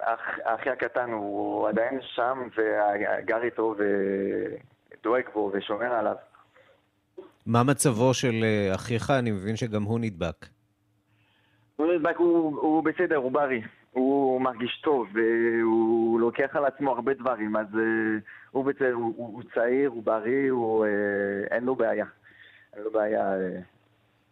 [0.00, 6.16] אח, אחי הקטן הוא עדיין שם וגר איתו ודואג בו ושומר עליו.
[7.46, 9.10] מה מצבו של אחיך?
[9.10, 10.46] אני מבין שגם הוא נדבק.
[11.78, 13.62] הוא נדבק, הוא, הוא בסדר, הוא בריא.
[13.92, 17.66] הוא מרגיש טוב, והוא לוקח על עצמו הרבה דברים, אז
[18.50, 20.86] הוא, בסדר, הוא, הוא, הוא צעיר, הוא בריא, הוא,
[21.50, 22.04] אין לו בעיה.
[22.76, 23.32] אין לו בעיה.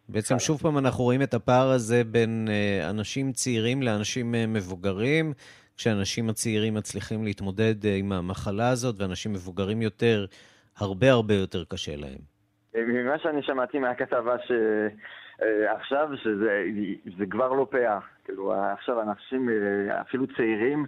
[0.08, 2.48] בעצם שוב פעם אנחנו רואים את הפער הזה בין
[2.90, 5.32] אנשים צעירים לאנשים מבוגרים,
[5.76, 10.26] כשאנשים הצעירים מצליחים להתמודד עם המחלה הזאת, ואנשים מבוגרים יותר,
[10.78, 12.18] הרבה הרבה יותר קשה להם.
[12.74, 14.36] ממה שאני שמעתי מהכתבה
[15.38, 17.98] שעכשיו, שזה כבר לא פאה.
[18.24, 19.48] כאילו, עכשיו אנשים,
[20.00, 20.86] אפילו צעירים,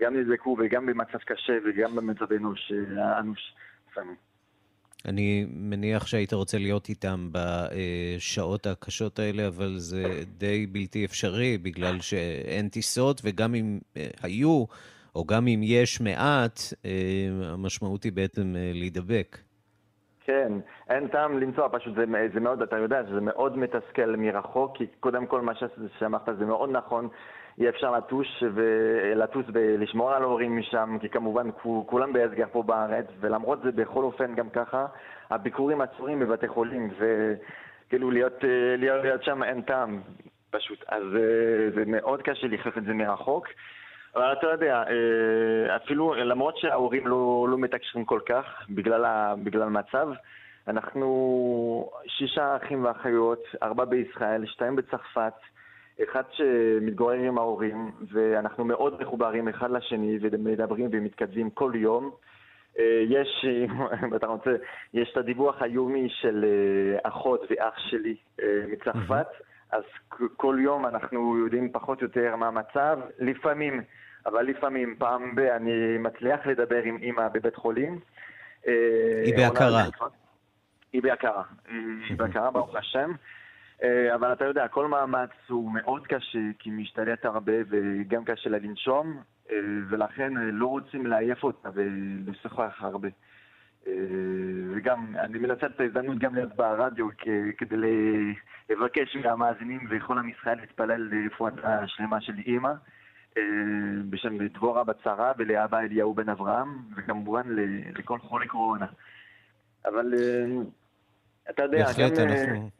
[0.00, 2.72] גם נדבקו וגם במצב קשה וגם במצב אנוש,
[3.18, 3.54] אנוש
[3.90, 4.16] לפעמים.
[5.04, 10.04] אני מניח שהיית רוצה להיות איתם בשעות הקשות האלה, אבל זה
[10.38, 13.78] די בלתי אפשרי, בגלל שאין טיסות, וגם אם
[14.22, 14.64] היו,
[15.14, 16.60] או גם אם יש מעט,
[17.42, 19.38] המשמעות היא בעצם להידבק.
[20.30, 20.52] כן,
[20.90, 25.26] אין טעם לנסוע, פשוט זה, זה מאוד, אתה יודע שזה מאוד מתסכל מרחוק, כי קודם
[25.26, 25.52] כל מה
[25.98, 27.08] שאמרת זה מאוד נכון,
[27.58, 31.48] אי אפשר לטוש ולטוס ולשמור על ההורים משם, כי כמובן
[31.86, 34.86] כולם בהסגר פה בארץ, ולמרות זה בכל אופן גם ככה,
[35.30, 38.44] הביקורים עצורים בבתי חולים, וכאילו להיות,
[38.78, 40.00] להיות, להיות שם אין טעם
[40.50, 41.02] פשוט, אז
[41.74, 43.46] זה מאוד קשה לחיות את זה מרחוק.
[44.16, 44.84] אבל אתה יודע,
[45.76, 50.08] אפילו למרות שההורים לא, לא מתקשרים כל כך בגלל, ה, בגלל המצב,
[50.68, 55.32] אנחנו שישה אחים ואחיות, ארבע בישראל, שתיים בצרפת,
[56.04, 62.10] אחד שמתגורר עם ההורים, ואנחנו מאוד מחוברים אחד לשני ומדברים ומתכתבים כל יום.
[62.78, 63.44] אה, יש,
[64.04, 64.50] אם אתה רוצה,
[64.94, 69.26] יש את הדיווח היומי של אה, אחות ואח שלי אה, מצרפת,
[69.72, 69.82] אז
[70.36, 73.82] כל יום אנחנו יודעים פחות או יותר מה המצב, לפעמים,
[74.26, 77.98] אבל לפעמים, פעם ב- אני מצליח לדבר עם אימא בבית חולים.
[79.24, 79.82] היא בהכרה.
[80.92, 81.42] היא בהכרה,
[82.08, 83.12] היא בהכרה ברוך השם.
[84.14, 89.22] אבל אתה יודע, כל מאמץ הוא מאוד קשה, כי משתלט הרבה וגם קשה לה לנשום,
[89.88, 93.08] ולכן לא רוצים לעייף אותה ולשוחח הרבה.
[94.76, 97.08] וגם, אני מנצל את ההזדמנות גם להיות ברדיו
[97.58, 97.76] כדי
[98.70, 102.72] לבקש מהמאזינים וכל עם ישראל להתפלל לרפואת השלמה של אימא,
[104.10, 107.42] בשם דבורה בצרה ולאבא אליהו בן אברהם, וכמובן
[107.98, 108.86] לכל חולי קורונה.
[109.84, 110.14] אבל
[111.50, 112.28] אתה יודע, בהחלט, גם...
[112.28, 112.70] אנחנו...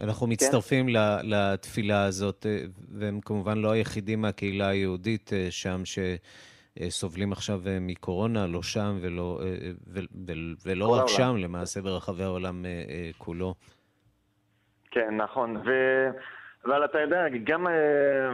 [0.00, 0.32] אנחנו כן?
[0.32, 0.92] מצטרפים כן?
[1.22, 2.46] לתפילה הזאת,
[2.88, 5.82] והם כמובן לא היחידים מהקהילה היהודית שם
[6.78, 9.40] שסובלים עכשיו מקורונה, לא שם ולא,
[10.66, 11.08] ולא רק העולם.
[11.08, 12.64] שם, למעשה ברחבי העולם
[13.18, 13.54] כולו.
[14.90, 15.56] כן, נכון.
[15.56, 15.70] ו...
[16.66, 17.66] אבל אתה יודע, גם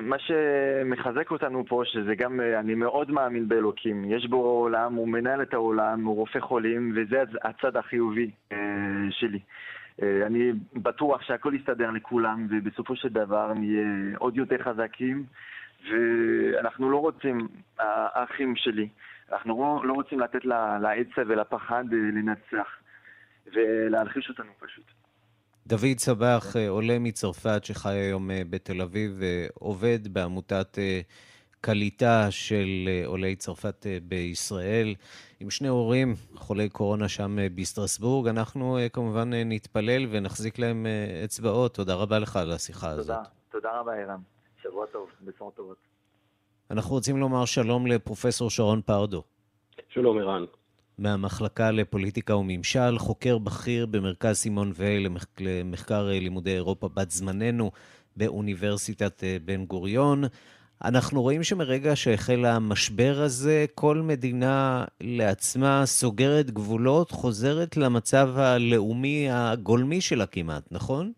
[0.00, 4.04] מה שמחזק אותנו פה, שזה גם, אני מאוד מאמין באלוקים.
[4.04, 8.30] יש בו עולם, הוא מנהל את העולם, הוא רופא חולים, וזה הצד החיובי
[9.10, 9.38] שלי.
[10.02, 15.24] אני בטוח שהכל יסתדר לכולם, ובסופו של דבר נהיה עוד יותר חזקים,
[15.84, 18.88] ואנחנו לא רוצים, האחים שלי,
[19.32, 20.44] אנחנו לא, לא רוצים לתת
[20.82, 22.68] לעצב ולפחד לנצח,
[23.54, 24.84] ולהלחיש אותנו פשוט.
[25.66, 29.20] דוד צבח, עולה מצרפת שחי היום בתל אביב,
[29.54, 30.78] עובד בעמותת
[31.60, 34.94] קליטה של עולי צרפת בישראל.
[35.40, 38.28] עם שני הורים, חולי קורונה שם בסטרסבורג.
[38.28, 40.86] אנחנו כמובן נתפלל ונחזיק להם
[41.24, 41.74] אצבעות.
[41.74, 43.16] תודה רבה לך על השיחה תודה, הזאת.
[43.50, 44.20] תודה רבה, ערן.
[44.68, 45.76] שבוע טוב, בשורות טובות.
[46.70, 49.22] אנחנו רוצים לומר שלום לפרופסור שרון פרדו.
[49.88, 50.44] שלום, ערן.
[50.98, 55.08] מהמחלקה לפוליטיקה וממשל, חוקר בכיר במרכז סימון וייל
[55.40, 57.70] למחקר לימודי אירופה בת זמננו
[58.16, 60.24] באוניברסיטת בן גוריון.
[60.84, 70.00] אנחנו רואים שמרגע שהחל המשבר הזה, כל מדינה לעצמה סוגרת גבולות, חוזרת למצב הלאומי הגולמי
[70.00, 71.12] שלה כמעט, נכון?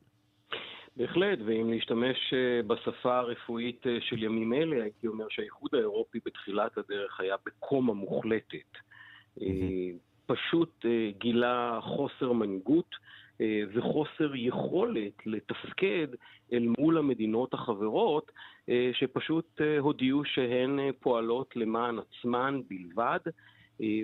[0.96, 2.34] בהחלט, ואם להשתמש
[2.66, 8.78] בשפה הרפואית של ימים אלה, הייתי אומר שהאיחוד האירופי בתחילת הדרך היה בקומה מוחלטת.
[10.26, 10.86] פשוט
[11.18, 12.96] גילה חוסר מנהיגות.
[13.74, 16.06] וחוסר יכולת לתפקד
[16.52, 18.32] אל מול המדינות החברות,
[18.92, 23.18] שפשוט הודיעו שהן פועלות למען עצמן בלבד.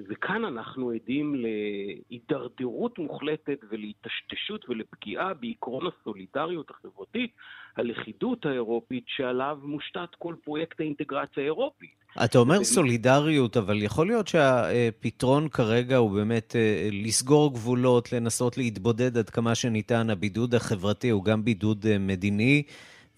[0.09, 7.31] וכאן אנחנו עדים להידרדרות מוחלטת ולהיטשטשות ולפגיעה בעקרון הסולידריות החברתית,
[7.77, 11.91] הלכידות האירופית, שעליו מושתת כל פרויקט האינטגרציה האירופית.
[12.25, 16.57] אתה אומר סולידריות, אבל יכול להיות שהפתרון כרגע הוא באמת
[16.93, 20.11] לסגור גבולות, לנסות להתבודד עד כמה שניתן.
[20.11, 22.63] הבידוד החברתי הוא גם בידוד מדיני.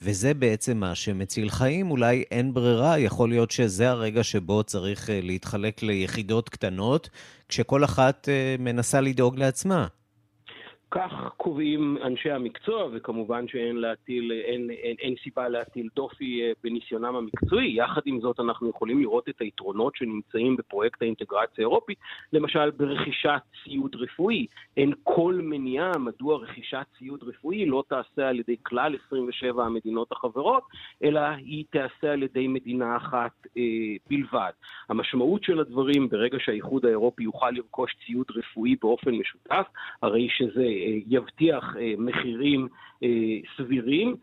[0.02, 5.82] וזה בעצם מה שמציל חיים, אולי אין ברירה, יכול להיות שזה הרגע שבו צריך להתחלק
[5.82, 7.10] ליחידות קטנות,
[7.48, 9.86] כשכל אחת מנסה לדאוג לעצמה.
[10.90, 17.74] כך קובעים אנשי המקצוע, וכמובן שאין להטיל, אין, אין, אין סיבה להטיל דופי בניסיונם המקצועי.
[17.76, 21.98] יחד עם זאת, אנחנו יכולים לראות את היתרונות שנמצאים בפרויקט האינטגרציה האירופית,
[22.32, 24.46] למשל ברכישת ציוד רפואי.
[24.76, 30.62] אין כל מניעה מדוע רכישת ציוד רפואי לא תעשה על ידי כלל 27 המדינות החברות,
[31.02, 33.62] אלא היא תעשה על ידי מדינה אחת אה,
[34.10, 34.50] בלבד.
[34.88, 39.66] המשמעות של הדברים, ברגע שהאיחוד האירופי יוכל לרכוש ציוד רפואי באופן משותף,
[40.02, 42.68] הרי שזה יבטיח מחירים
[43.56, 44.16] סבירים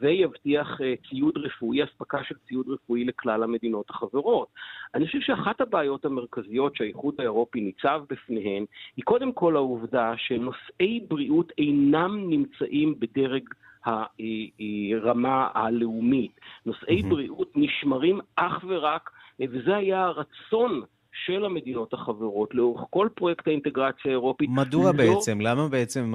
[0.00, 4.48] ויבטיח ציוד רפואי, אספקה של ציוד רפואי לכלל המדינות החברות.
[4.94, 8.64] אני חושב שאחת הבעיות המרכזיות שהאיחוד האירופי ניצב בפניהן,
[8.96, 13.48] היא קודם כל העובדה שנושאי בריאות אינם נמצאים בדרג
[13.86, 16.40] הרמה הלאומית.
[16.66, 17.06] נושאי mm-hmm.
[17.08, 20.82] בריאות נשמרים אך ורק, וזה היה הרצון
[21.26, 24.48] של המדינות החברות לאורך כל פרויקט האינטגרציה האירופית.
[24.52, 24.92] מדוע לא...
[24.92, 25.40] בעצם?
[25.40, 26.14] למה בעצם...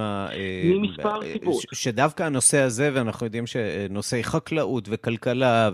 [0.63, 1.61] ממספר סיבות.
[1.73, 5.69] שדווקא הנושא הזה, ואנחנו יודעים שנושאי חקלאות וכלכלה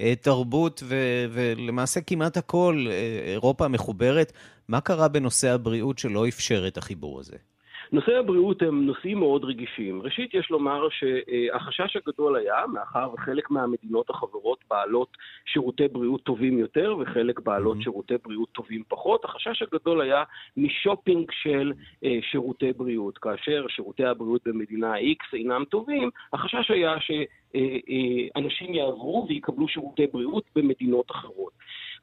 [0.00, 2.86] ותרבות ו- ולמעשה כמעט הכל,
[3.26, 4.32] אירופה מחוברת,
[4.68, 7.36] מה קרה בנושא הבריאות שלא אפשר את החיבור הזה?
[7.94, 10.02] נושאי הבריאות הם נושאים מאוד רגישים.
[10.02, 16.96] ראשית, יש לומר שהחשש הגדול היה, מאחר וחלק מהמדינות החברות בעלות שירותי בריאות טובים יותר,
[17.00, 17.82] וחלק בעלות mm-hmm.
[17.82, 20.22] שירותי בריאות טובים פחות, החשש הגדול היה
[20.56, 21.72] משופינג של
[22.04, 23.18] אה, שירותי בריאות.
[23.18, 27.10] כאשר שירותי הבריאות במדינה X אינם טובים, החשש היה ש...
[28.36, 31.52] אנשים יעברו ויקבלו שירותי בריאות במדינות אחרות.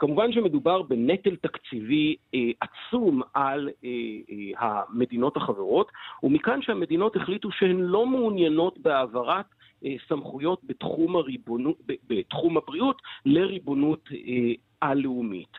[0.02, 3.90] כמובן שמדובר בנטל תקציבי אה, עצום על אה,
[4.32, 5.92] אה, המדינות החברות,
[6.24, 9.46] ומכאן שהמדינות החליטו שהן לא מעוניינות בהעברת
[9.86, 15.58] אה, סמכויות בתחום, הריבונות, בתחום הבריאות לריבונות אה, הלאומית.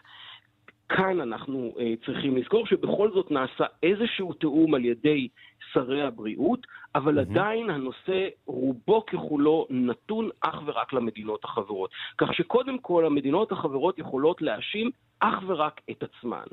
[0.96, 5.28] כאן אנחנו אה, צריכים לזכור שבכל זאת נעשה איזשהו תיאום על ידי
[5.72, 7.30] שרי הבריאות, אבל mm-hmm.
[7.30, 11.90] עדיין הנושא רובו ככולו נתון אך ורק למדינות החברות.
[12.18, 16.46] כך שקודם כל המדינות החברות יכולות להאשים אך ורק את עצמן.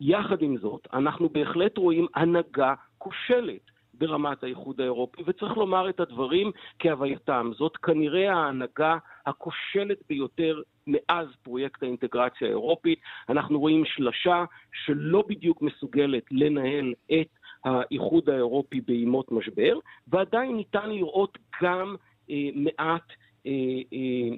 [0.00, 3.75] יחד עם זאת, אנחנו בהחלט רואים הנהגה כושלת.
[3.98, 7.50] ברמת האיחוד האירופי, וצריך לומר את הדברים כהווייתם.
[7.56, 12.98] זאת כנראה ההנהגה הכושלת ביותר מאז פרויקט האינטגרציה האירופית.
[13.28, 14.44] אנחנו רואים שלשה
[14.84, 17.28] שלא בדיוק מסוגלת לנהל את
[17.64, 19.78] האיחוד האירופי בימות משבר,
[20.08, 21.96] ועדיין ניתן לראות גם
[22.30, 23.08] אה, מעט
[23.46, 23.52] אה,
[23.92, 24.36] אה,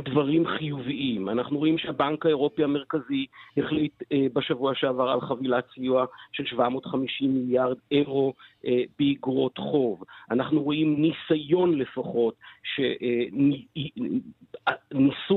[0.00, 1.28] דברים חיוביים.
[1.28, 3.26] אנחנו רואים שהבנק האירופי המרכזי
[3.56, 8.34] החליט אה, בשבוע שעבר על חבילת סיוע של 750 מיליארד אירו
[8.66, 10.02] אה, באגרות חוב.
[10.30, 13.02] אנחנו רואים ניסיון לפחות שניסו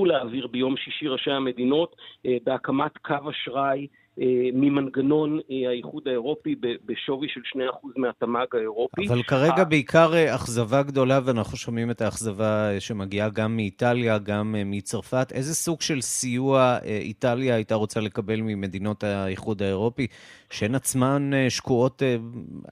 [0.03, 4.04] אה, להעביר ביום שישי ראשי המדינות אה, בהקמת קו אשראי אה,
[4.53, 7.59] ממנגנון אה, האיחוד האירופי בשווי של 2%
[7.95, 9.07] מהתמ"ג האירופי.
[9.07, 15.31] אבל כרגע בעיקר אה, אכזבה גדולה, ואנחנו שומעים את האכזבה שמגיעה גם מאיטליה, גם מצרפת.
[15.31, 20.07] איזה סוג של סיוע איטליה הייתה רוצה לקבל ממדינות האיחוד האירופי,
[20.49, 22.01] שהן עצמן שקועות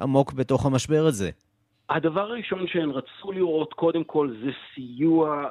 [0.02, 1.30] עמוק בתוך המשבר הזה?
[1.90, 5.48] הדבר הראשון שהן רצו לראות קודם כל זה סיוע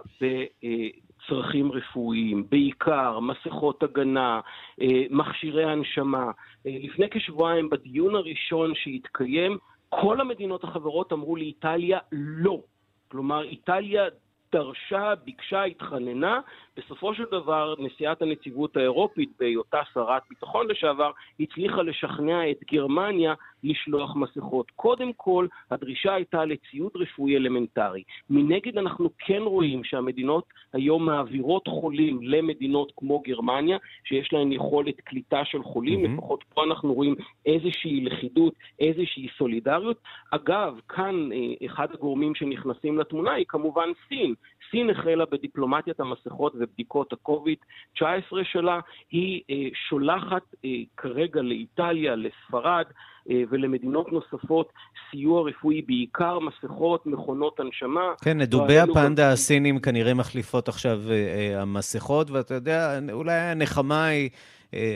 [1.29, 4.41] צרכים רפואיים, בעיקר מסכות הגנה,
[4.81, 6.31] אה, מכשירי הנשמה.
[6.67, 9.59] אה, לפני כשבועיים, בדיון הראשון שהתקיים,
[9.89, 12.61] כל המדינות החברות אמרו לאיטליה לא.
[13.09, 14.05] כלומר, איטליה
[14.53, 16.41] דרשה, ביקשה, התחננה.
[16.77, 24.17] בסופו של דבר, נשיאת הנציבות האירופית, בהיותה שרת ביטחון לשעבר, הצליחה לשכנע את גרמניה לשלוח
[24.17, 24.71] מסכות.
[24.71, 28.03] קודם כל, הדרישה הייתה לציוד רפואי אלמנטרי.
[28.31, 35.45] מנגד, אנחנו כן רואים שהמדינות היום מעבירות חולים למדינות כמו גרמניה, שיש להן יכולת קליטה
[35.45, 36.09] של חולים, mm-hmm.
[36.09, 37.15] לפחות פה אנחנו רואים
[37.47, 39.97] איזושהי לכידות, איזושהי סולידריות.
[40.31, 44.35] אגב, כאן אה, אחד הגורמים שנכנסים לתמונה היא כמובן סין.
[44.73, 48.81] סין החלה בדיפלומטיית המסכות ובדיקות ה-COVID-19 שלה,
[49.11, 52.85] היא אה, שולחת אה, כרגע לאיטליה, לספרד
[53.31, 54.73] אה, ולמדינות נוספות
[55.11, 58.13] סיוע רפואי, בעיקר מסכות, מכונות הנשמה.
[58.23, 59.33] כן, דובי הפנדה גם...
[59.33, 64.31] הסינים כנראה מחליפות עכשיו אה, אה, המסכות, ואתה יודע, אולי הנחמה היא...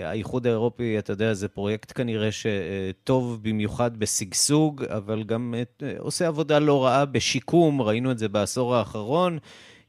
[0.05, 5.55] האיחוד האירופי, אתה יודע, זה פרויקט כנראה שטוב במיוחד בשגשוג, אבל גם
[5.99, 9.39] עושה עבודה לא רעה בשיקום, ראינו את זה בעשור האחרון.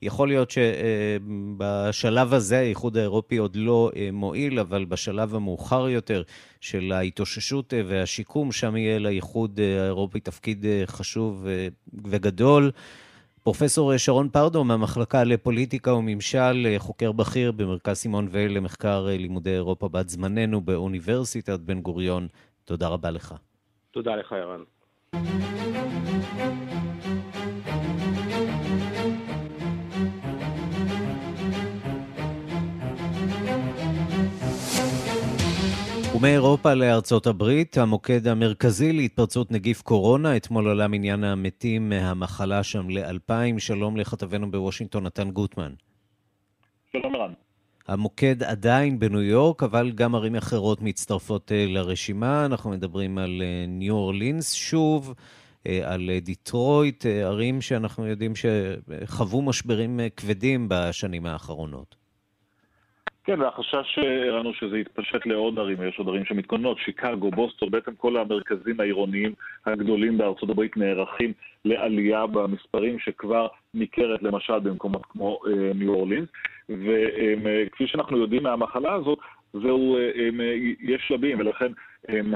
[0.01, 6.23] יכול להיות שבשלב הזה האיחוד האירופי עוד לא מועיל, אבל בשלב המאוחר יותר
[6.61, 11.47] של ההתאוששות והשיקום, שם יהיה לאיחוד האירופי תפקיד חשוב
[12.03, 12.71] וגדול.
[13.47, 20.09] פרופסור שרון פרדו מהמחלקה לפוליטיקה וממשל, חוקר בכיר במרכז סימון וייל למחקר לימודי אירופה בת
[20.09, 22.27] זמננו באוניברסיטת בן גוריון,
[22.65, 23.33] תודה רבה לך.
[23.91, 24.63] תודה לך, ערן.
[36.17, 43.59] ומאירופה לארצות הברית, המוקד המרכזי להתפרצות נגיף קורונה, אתמול עלה מניין המתים מהמחלה שם לאלפיים.
[43.59, 45.73] שלום לכתבנו בוושינגטון, נתן גוטמן.
[46.91, 47.33] שלום רן.
[47.87, 52.45] המוקד עדיין בניו יורק, אבל גם ערים אחרות מצטרפות אה, לרשימה.
[52.45, 55.13] אנחנו מדברים על אה, ניו אורלינס שוב,
[55.67, 62.06] אה, על דיטרויט, ערים שאנחנו יודעים שחוו משברים כבדים בשנים האחרונות.
[63.27, 68.17] כן, והחשש שלנו שזה יתפשט לעוד ערים, יש עוד ערים שמתכוננות, שיקגו, בוסטון, בעצם כל
[68.17, 69.33] המרכזים העירוניים
[69.65, 71.33] הגדולים בארצות הברית נערכים
[71.65, 76.29] לעלייה במספרים שכבר ניכרת למשל במקומות כמו אה, ניו אורלינס,
[76.69, 79.19] וכפי שאנחנו יודעים מהמחלה הזאת,
[79.53, 80.29] זהו, אה,
[80.79, 81.71] יש שלבים, ולכן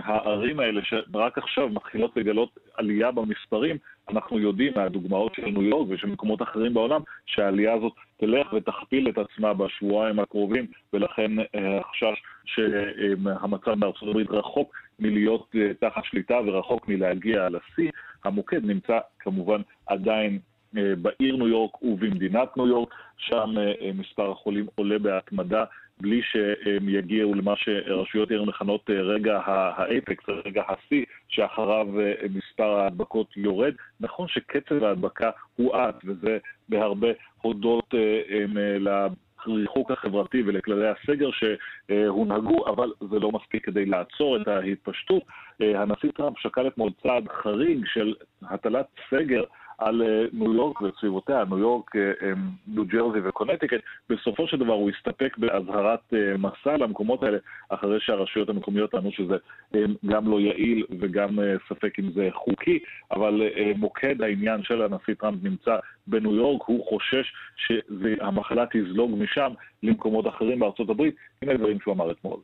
[0.03, 3.77] הערים האלה שרק עכשיו מתחילות לגלות עלייה במספרים,
[4.09, 9.17] אנחנו יודעים מהדוגמאות של ניו יורק ושל מקומות אחרים בעולם שהעלייה הזאת תלך ותכפיל את
[9.17, 16.87] עצמה בשבועיים הקרובים, ולכן אה, החשש שהמצב בארצות הברית רחוק מלהיות אה, תחת שליטה ורחוק
[16.87, 17.91] מלהגיע לשיא.
[18.23, 20.39] המוקד נמצא כמובן עדיין
[20.77, 23.55] אה, בעיר ניו יורק ובמדינת ניו יורק, שם
[23.93, 25.63] מספר החולים עולה בהתמדה
[26.01, 31.87] בלי שהם יגיעו למה שרשויות עיר מכנות רגע האפקס, רגע השיא, שאחריו
[32.33, 33.73] מספר ההדבקות יורד.
[33.99, 36.37] נכון שקצב ההדבקה הואט, וזה
[36.69, 37.07] בהרבה
[37.41, 37.93] הודות
[39.45, 45.23] לריחוק החברתי ולכללי הסגר שהונהגו, אבל זה לא מספיק כדי לעצור את ההתפשטות.
[45.59, 48.13] הנשיא טראמפ שקל אתמול צעד חריג של
[48.49, 49.43] הטלת סגר
[49.81, 52.33] על אה, ניו יורק וסביבותיה, ניו יורק, אה, אה,
[52.67, 53.77] ניו ג'רזי וקונטיקט,
[54.09, 57.37] בסופו של דבר הוא הסתפק באזהרת מסע למקומות האלה,
[57.69, 59.35] אחרי שהרשויות המקומיות טענו שזה
[60.05, 62.79] גם לא יעיל וגם ספק אם זה חוקי,
[63.11, 63.41] אבל
[63.75, 65.77] מוקד העניין של הנשיא טראמפ נמצא
[66.07, 69.53] בניו יורק, הוא חושש שהמחלה תזלוג משם
[69.83, 71.15] למקומות אחרים בארצות הברית.
[71.41, 72.39] הנה הדברים שהוא אמר אתמול.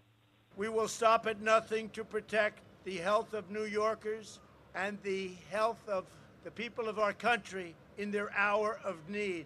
[0.57, 4.39] We will stop at nothing to protect the health of New Yorkers
[4.75, 5.21] and the
[5.51, 6.03] health of
[6.43, 9.45] the people of our country in their hour of need.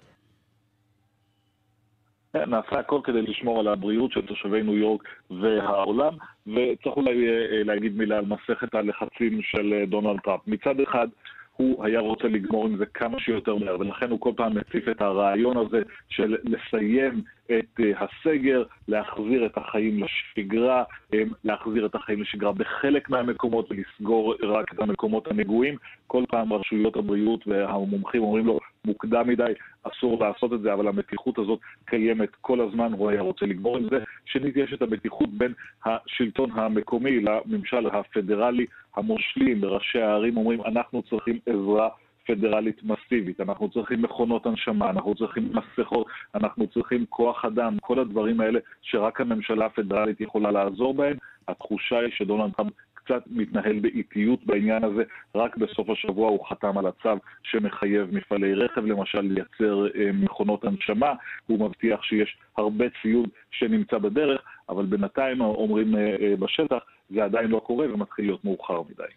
[2.33, 6.13] נעשה הכל כדי לשמור על הבריאות של תושבי ניו יורק והעולם,
[6.47, 10.41] וצריך אולי אה, להגיד מילה על מסכת הלחצים של אה, דונלד טראמפ.
[10.47, 11.07] מצד אחד,
[11.55, 15.01] הוא היה רוצה לגמור עם זה כמה שיותר מהר, ולכן הוא כל פעם מציף את
[15.01, 17.21] הרעיון הזה של לסיים
[17.60, 20.84] את אה, הסגר, להחזיר את החיים לשגרה,
[21.14, 25.76] אה, להחזיר את החיים לשגרה בחלק מהמקומות ולסגור רק את המקומות הנגועים.
[26.08, 31.39] כל פעם רשויות הבריאות והמומחים אומרים לו, מוקדם מדי, אסור לעשות את זה, אבל המתיחות
[31.39, 33.97] הזאת קיימת כל הזמן, הוא היה רוצה לגמור עם זה.
[34.26, 35.54] שנית, יש את המתיחות בין
[35.86, 38.66] השלטון המקומי לממשל הפדרלי.
[38.95, 41.89] המושלים, ראשי הערים אומרים, אנחנו צריכים עזרה
[42.32, 48.41] פדרלית מסיבית, אנחנו צריכים מכונות הנשמה, אנחנו צריכים מסכות, אנחנו צריכים כוח אדם, כל הדברים
[48.41, 51.17] האלה שרק הממשלה הפדרלית יכולה לעזור בהם.
[51.47, 55.03] התחושה היא שדונלד טראמפ קצת מתנהל באיטיות בעניין הזה.
[55.36, 61.13] רק בסוף השבוע הוא חתם על הצו שמחייב מפעלי רכב, למשל, לייצר אה, מכונות הנשמה.
[61.47, 66.79] הוא מבטיח שיש הרבה ציוד שנמצא בדרך, אבל בינתיים אומרים אה, אה, בשטח,
[67.09, 69.11] זה עדיין לא קורה ומתחיל להיות מאוחר מדי.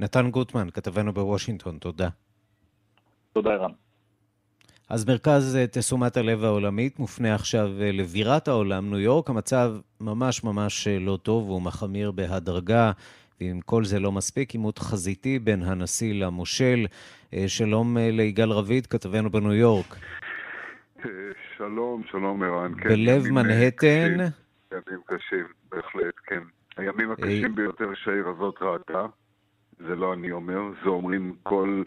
[0.00, 2.08] נתן גוטמן, כתבנו בוושינגטון, תודה.
[3.32, 3.70] תודה, ערן.
[4.88, 9.30] אז מרכז אה, תשומת הלב העולמית מופנה עכשיו אה, לבירת העולם, ניו יורק.
[9.30, 12.92] המצב ממש ממש אה, לא טוב, הוא מחמיר בהדרגה,
[13.40, 16.86] ואם כל זה לא מספיק, עימות חזיתי בין הנשיא למושל.
[17.46, 19.96] שלום ליגאל רביד, כתבנו בניו יורק.
[21.56, 22.74] שלום, שלום ערן.
[22.74, 24.16] כן, בלב מנהטן.
[24.72, 26.42] ימים קשים, בהחלט, כן.
[26.76, 29.06] הימים הקשים ביותר שהעיר הזאת ראתה,
[29.78, 31.82] זה לא אני אומר, זה אומרים כל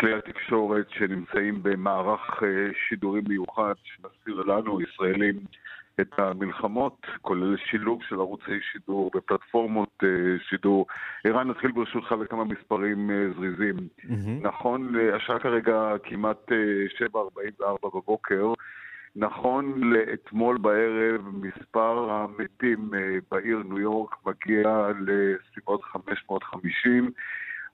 [0.00, 2.48] כלי התקשורת שנמצאים במערך אה,
[2.88, 5.36] שידורים מיוחד שמסביר לנו, ישראלים,
[6.00, 10.08] את המלחמות, כולל שילוב של ערוצי שידור בפלטפורמות אה,
[10.48, 10.86] שידור.
[11.24, 13.76] ערן, נתחיל ברשותך בכמה מספרים אה, זריזים.
[13.76, 14.46] Mm-hmm.
[14.46, 16.50] נכון, השעה כרגע כמעט
[17.14, 18.52] 7.44 בבוקר.
[19.16, 22.90] נכון לאתמול בערב, מספר המתים
[23.30, 27.10] בעיר ניו יורק מגיע לסביבות 550.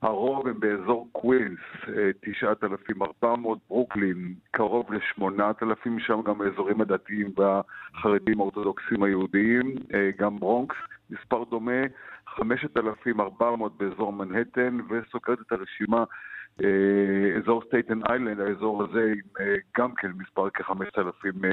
[0.03, 1.59] הרוב הם באזור קווינס,
[2.21, 10.75] 9,400, אה, ברוקלין, קרוב ל-8,000, שם גם האזורים הדתיים והחרדים האורתודוקסים היהודיים, אה, גם ברונקס,
[11.09, 11.81] מספר דומה,
[12.25, 16.03] 5,400 באזור מנהטן, וסוגרת את הרשימה
[16.63, 19.13] אה, אזור סטייטן איילנד, האזור הזה
[19.77, 21.45] גם כן מספר כ-5,000,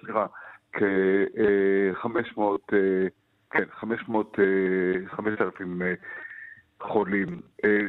[0.00, 0.26] סליחה,
[0.72, 2.40] כ-500,
[3.50, 4.38] כן, 500,
[5.08, 5.82] 5,000
[6.82, 7.40] חולים.
[7.64, 7.80] אה,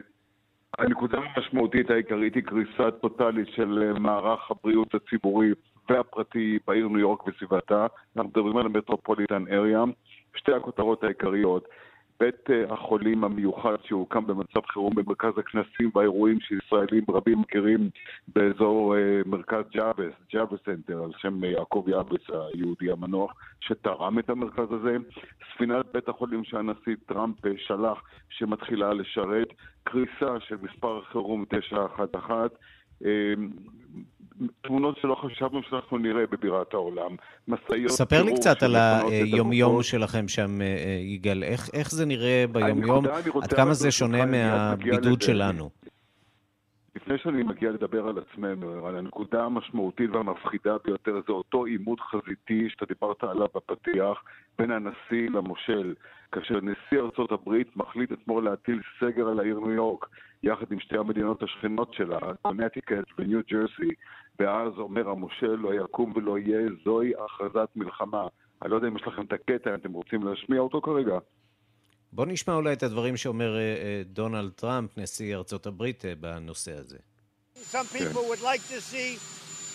[0.77, 5.51] הנקודה המשמעותית העיקרית היא קריסה טוטאלית של אה, מערך הבריאות הציבורי
[5.89, 7.87] והפרטי בעיר ניו יורק וסביבתה.
[8.15, 9.83] אנחנו מדברים על המטרופוליטן אריה.
[10.35, 11.67] שתי הכותרות העיקריות.
[12.21, 17.89] בית אה, החולים המיוחד שהוקם במצב חירום במרכז הכנסים והאירועים שישראלים רבים מכירים
[18.35, 24.29] באזור אה, מרכז ג'אביטס, ג'אביטס סנטר, על שם אה, יעקב יאביץ היהודי המנוח, שתרם את
[24.29, 24.97] המרכז הזה.
[25.53, 29.47] ספינת בית החולים שהנשיא טראמפ שלח, שמתחילה לשרת.
[29.83, 32.47] קריסה של מספר חירום 911.
[34.61, 37.15] תמונות שלא חשבנו שאנחנו נראה בבירת העולם.
[37.47, 37.91] משאיות...
[37.91, 41.43] ספר לי קצת על היומיום שלכם שם, אה, אה, יגאל.
[41.43, 43.05] איך, איך זה נראה ביומיום?
[43.43, 45.69] עד כמה זה שונה מהבידוד שלנו?
[46.95, 52.69] לפני שאני מגיע לדבר על עצמנו, על הנקודה המשמעותית והמפחידה ביותר, זה אותו עימות חזיתי
[52.69, 54.23] שאתה דיברת עליו בפתיח,
[54.59, 55.93] בין הנשיא למושל.
[56.31, 60.05] כאשר נשיא ארצות הברית מחליט אתמול להטיל סגר על העיר ניו יורק,
[60.43, 63.91] יחד עם שתי המדינות השכנות שלה, קונטיקט וניו ג'רסי,
[64.39, 68.27] ואז אומר המושל, לא יקום ולא יהיה, זוהי הכרזת מלחמה.
[68.61, 71.17] אני לא יודע אם יש לכם את הקטע, אם אתם רוצים להשמיע אותו כרגע.
[72.13, 76.71] בוא נשמע אולי את הדברים שאומר uh, uh, דונלד טראמפ, נשיא ארצות הברית, uh, בנושא
[76.71, 76.97] הזה.
[77.71, 79.19] Some people would like to see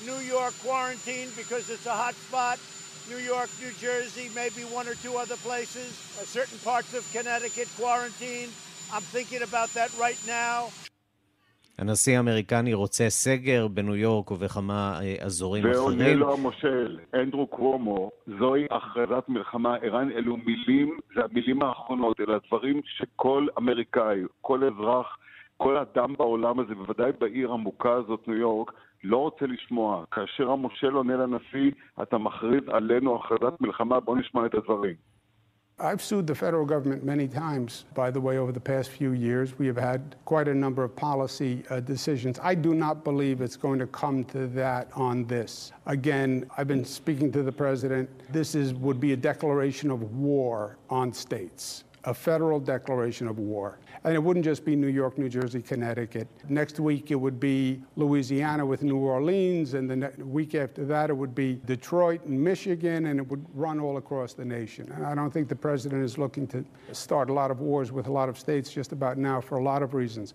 [0.08, 2.58] New York quarantined because it's a hot spot.
[3.12, 5.90] New York, New Jersey, maybe one or two other places.
[6.38, 8.52] Certain parts of Connecticut quarantined.
[8.94, 10.70] I'm thinking about that right now.
[11.78, 15.78] הנשיא האמריקני רוצה סגר בניו יורק ובכמה אזורים אחרים.
[15.78, 19.76] ועונה לו המושל, אנדרו קוומו, זוהי הכרזת מלחמה.
[19.76, 25.18] ערן, אלו מילים, זה המילים האחרונות, אלה הדברים שכל אמריקאי, כל אזרח,
[25.56, 28.72] כל אדם בעולם הזה, בוודאי בעיר עמוקה הזאת, ניו יורק,
[29.04, 30.04] לא רוצה לשמוע.
[30.10, 31.70] כאשר המושל עונה לנשיא,
[32.02, 34.94] אתה מכריז עלינו הכרזת מלחמה, בוא נשמע את הדברים.
[35.78, 39.58] I've sued the federal government many times, by the way, over the past few years.
[39.58, 42.40] We have had quite a number of policy uh, decisions.
[42.42, 45.72] I do not believe it's going to come to that on this.
[45.84, 48.08] Again, I've been speaking to the president.
[48.32, 53.77] This is, would be a declaration of war on states, a federal declaration of war.
[54.03, 56.27] And it wouldn't just be New York, New Jersey, Connecticut.
[56.49, 61.17] Next week it would be Louisiana with New Orleans, and the week after that it
[61.21, 64.91] would be Detroit and Michigan, and it would run all across the nation.
[64.95, 68.07] And I don't think the president is looking to start a lot of wars with
[68.07, 70.33] a lot of states just about now for a lot of reasons.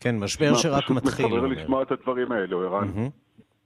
[0.00, 1.26] כן, משבר שרק מתחיל.
[1.26, 3.08] פשוט לשמוע את הדברים האלו, ערן.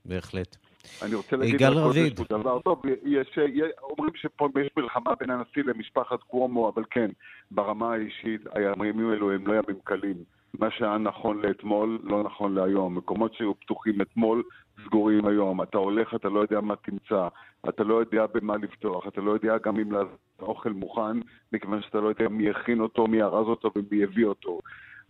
[0.04, 0.56] בהחלט.
[1.01, 2.19] אני רוצה להגיד יגאל רביד.
[2.29, 3.39] דבר טוב, יש,
[3.81, 7.11] אומרים שפה יש מלחמה בין הנשיא למשפחת קוומו, אבל כן,
[7.51, 10.15] ברמה האישית, הימים האלו הם לא ימים קלים.
[10.59, 12.97] מה שהיה נכון לאתמול, לא נכון להיום.
[12.97, 14.43] מקומות שהיו פתוחים אתמול,
[14.86, 15.61] סגורים היום.
[15.61, 17.27] אתה הולך, אתה לא יודע מה תמצא.
[17.69, 19.07] אתה לא יודע במה לפתוח.
[19.07, 19.91] אתה לא יודע גם אם
[20.39, 21.19] האוכל מוכן,
[21.53, 24.59] מכיוון שאתה לא יודע מי הכין אותו, מי ארז אותו ומי הביא אותו.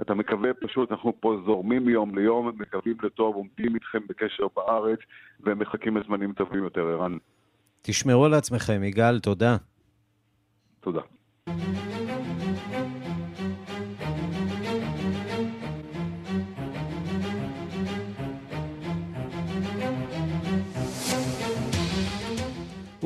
[0.01, 4.99] אתה מקווה פשוט, אנחנו פה זורמים מיום ליום, מקווים לטוב, עומדים איתכם בקשר בארץ,
[5.39, 7.17] ומחכים לזמנים טובים יותר, ערן.
[7.81, 9.57] תשמרו על עצמכם, יגאל, תודה.
[10.79, 11.01] תודה.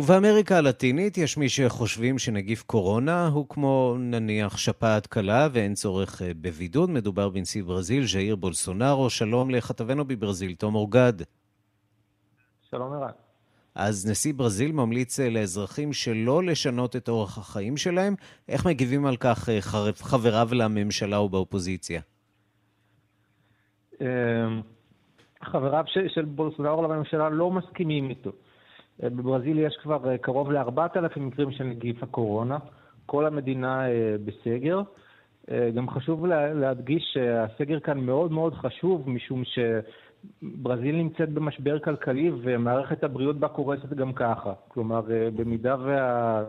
[0.08, 6.90] ובאמריקה הלטינית יש מי שחושבים שנגיף קורונה הוא כמו נניח שפעת קלה ואין צורך בבידוד.
[6.90, 9.10] מדובר בנשיא ברזיל, ז'איר בולסונארו.
[9.10, 11.14] שלום לכתבנו בברזיל, תום אורגד.
[12.70, 13.12] שלום ערן.
[13.76, 18.16] אז נשיא ברזיל ממליץ לאזרחים שלא לשנות את אורח החיים שלהם.
[18.50, 19.50] איך מגיבים על כך
[19.94, 22.02] חבריו לממשלה ובאופוזיציה?
[25.44, 28.32] חבריו של בולסונארו לממשלה לא מסכימים איתו.
[29.00, 32.58] בברזיל יש כבר קרוב ל-4,000 מקרים של נגיף הקורונה,
[33.06, 33.84] כל המדינה
[34.26, 34.82] בסגר.
[35.76, 43.38] גם חשוב להדגיש שהסגר כאן מאוד מאוד חשוב, משום שברזיל נמצאת במשבר כלכלי ומערכת הבריאות
[43.40, 44.54] בה קורסת גם ככה.
[44.68, 45.02] כלומר,
[45.36, 46.44] במידה וה...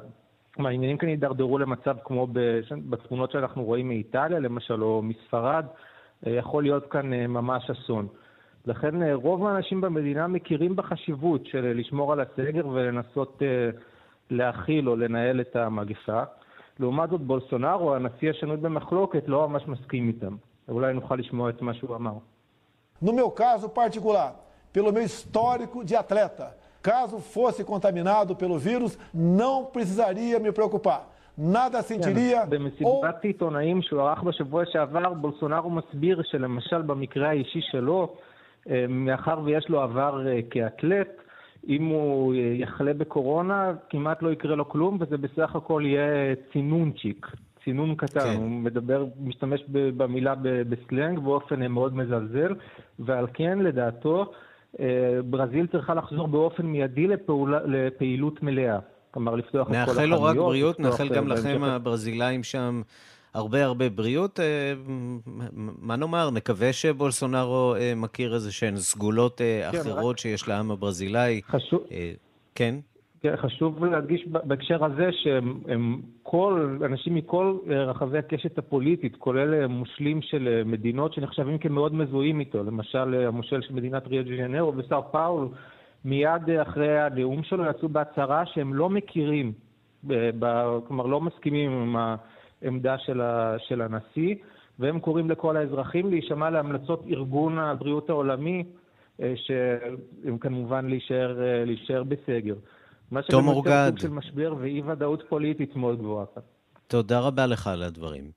[0.59, 2.27] העניינים כאן יידרדרו למצב כמו
[2.89, 5.65] בתמונות שאנחנו רואים מאיטליה, למשל, או מספרד,
[6.27, 8.07] יכול להיות כאן ממש אסון.
[8.67, 13.43] לכן רוב האנשים במדינה מכירים בחשיבות של לשמור על הסגר ולנסות
[14.31, 16.23] להכיל או לנהל את המגפה.
[16.81, 20.37] לעומת זאת, בולסונארו, הנשיא השנוי במחלוקת, לא ממש מסכים איתם.
[20.69, 22.13] אולי נוכל לשמוע את מה שהוא אמר.
[23.05, 24.31] No meu caso particular,
[24.73, 26.47] pelo meu histórico de atleta,
[26.83, 31.03] caso fosse contaminado pelo vírus, não precisaria me preocupar.
[31.39, 32.47] nada sentiria...
[32.49, 38.17] במסיבת עיתונאים שהוא ערך בשבוע שעבר, בולסונארו מסביר שלמשל במקרה האישי שלו,
[38.89, 41.09] מאחר ויש לו עבר כאתלט,
[41.69, 47.27] אם הוא יחלה בקורונה, כמעט לא יקרה לו כלום, וזה בסך הכל יהיה צינונצ'יק,
[47.65, 48.21] צינון קטן.
[48.21, 48.37] כן.
[48.37, 52.55] הוא מדבר, משתמש במילה בסלנג באופן מאוד מזלזל,
[52.99, 54.33] ועל כן, לדעתו,
[55.25, 58.79] ברזיל צריכה לחזור באופן מיידי לפעול, לפעילות מלאה.
[59.11, 59.99] כלומר, לפתוח את כל החנויות.
[59.99, 62.83] נאחל לו רק בריאות, נאחל גם לכם הברזילאים שם.
[63.35, 64.41] הרבה הרבה בריאות.
[65.83, 66.31] מה נאמר?
[66.31, 70.19] נקווה שבולסונארו מכיר איזה שהן סגולות כן, אחרות רק...
[70.19, 71.41] שיש לעם הברזילאי.
[71.47, 71.81] חשוב...
[72.55, 72.75] כן?
[73.23, 80.63] כן, חשוב להדגיש בהקשר הזה שהם כל, אנשים מכל רחבי הקשת הפוליטית, כולל מושלים של
[80.67, 85.49] מדינות שנחשבים כמאוד מזוהים איתו, למשל המושל של מדינת ריו דה ז'נרו וסאו פאול,
[86.05, 89.53] מיד אחרי הנאום שלו יצאו בהצהרה שהם לא מכירים,
[90.89, 91.97] כלומר לא מסכימים עם
[92.63, 92.67] ה...
[92.67, 94.35] עמדה של, ה, של הנשיא,
[94.79, 98.65] והם קוראים לכל האזרחים להישמע להמלצות ארגון הבריאות העולמי,
[99.19, 102.55] שהם כמובן להישאר, להישאר בסגר.
[103.11, 106.43] מה שגם סוג של משבר ואי-ודאות פוליטית מאוד גבוהה כאן.
[106.87, 108.31] תודה רבה לך על הדברים.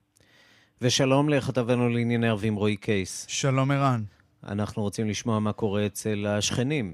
[0.81, 3.25] ושלום לכתבנו לענייני ערבים רועי קייס.
[3.29, 4.01] שלום ערן.
[4.47, 6.93] אנחנו רוצים לשמוע מה קורה אצל השכנים.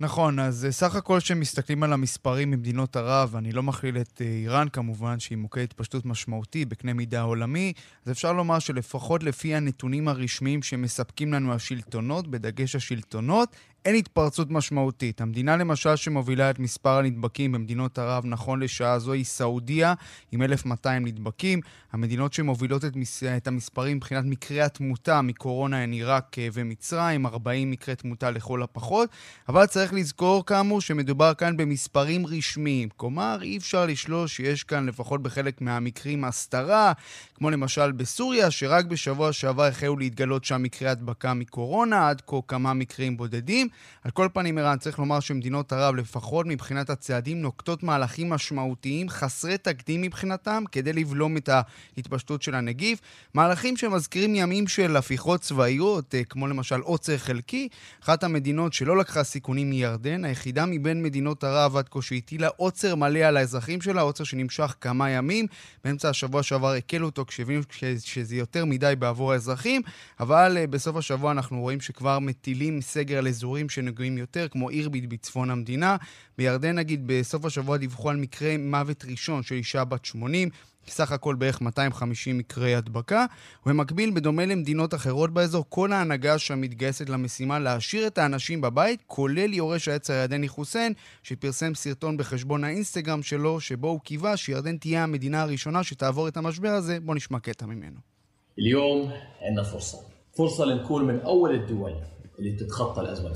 [0.00, 4.26] נכון, אז אה, סך הכל כשמסתכלים על המספרים ממדינות ערב, אני לא מכליל את אה,
[4.26, 7.72] איראן כמובן, שהיא מוקד התפשטות משמעותי בקנה מידה עולמי,
[8.06, 15.20] אז אפשר לומר שלפחות לפי הנתונים הרשמיים שמספקים לנו השלטונות, בדגש השלטונות, אין התפרצות משמעותית.
[15.20, 19.94] המדינה למשל שמובילה את מספר הנדבקים במדינות ערב נכון לשעה זו היא סעודיה
[20.32, 21.60] עם 1,200 נדבקים.
[21.92, 23.22] המדינות שמובילות את, מס...
[23.22, 29.08] את המספרים מבחינת מקרי התמותה מקורונה הן עיראק אה, ומצרים, 40 מקרי תמותה לכל הפחות.
[29.48, 32.88] אבל צריך לזכור כאמור שמדובר כאן במספרים רשמיים.
[32.96, 36.92] כלומר, אי אפשר לשלוש שיש כאן לפחות בחלק מהמקרים הסתרה,
[37.34, 42.74] כמו למשל בסוריה, שרק בשבוע שעבר החלו להתגלות שם מקרי הדבקה מקורונה, עד כה כמה
[42.74, 43.68] מקרים בודדים.
[44.04, 49.58] על כל פנים, ערן, צריך לומר שמדינות ערב, לפחות מבחינת הצעדים, נוקטות מהלכים משמעותיים, חסרי
[49.58, 52.98] תקדים מבחינתם, כדי לבלום את ההתפשטות של הנגיף.
[53.34, 57.68] מהלכים שמזכירים ימים של הפיכות צבאיות, אה, כמו למשל עוצר חלקי.
[58.02, 63.18] אחת המדינות שלא לקחה סיכונים מירדן, היחידה מבין מדינות ערב עד כה שהטילה עוצר מלא
[63.18, 65.46] על האזרחים שלה, עוצר שנמשך כמה ימים.
[65.84, 67.62] באמצע השבוע שעבר הקלו אותו כשהבינו
[68.04, 69.82] שזה יותר מדי בעבור האזרחים,
[70.20, 75.10] אבל אה, בסוף השבוע אנחנו רואים שכבר מטילים סגר על אזורים שנגועים יותר, כמו אירביד
[75.10, 75.96] בצפון המדינה.
[76.38, 80.48] בירדן, נגיד, בסוף השבוע דיווחו על מקרה מוות ראשון של אישה בת 80.
[80.87, 83.25] סך הכל בערך 250 מקרי הדבקה.
[83.65, 89.53] ובמקביל, בדומה למדינות אחרות באזור, כל ההנהגה שם מתגייסת למשימה להשאיר את האנשים בבית, כולל
[89.53, 90.93] יורש העץ הירדני חוסיין,
[91.23, 96.69] שפרסם סרטון בחשבון האינסטגרם שלו, שבו הוא קיווה שירדן תהיה המדינה הראשונה שתעבור את המשבר
[96.69, 96.99] הזה.
[96.99, 97.99] בואו נשמע קטע ממנו.
[98.59, 99.11] اليوم
[99.41, 99.97] عندنا فرصة
[100.37, 101.93] فرصة لنكون من أول الدول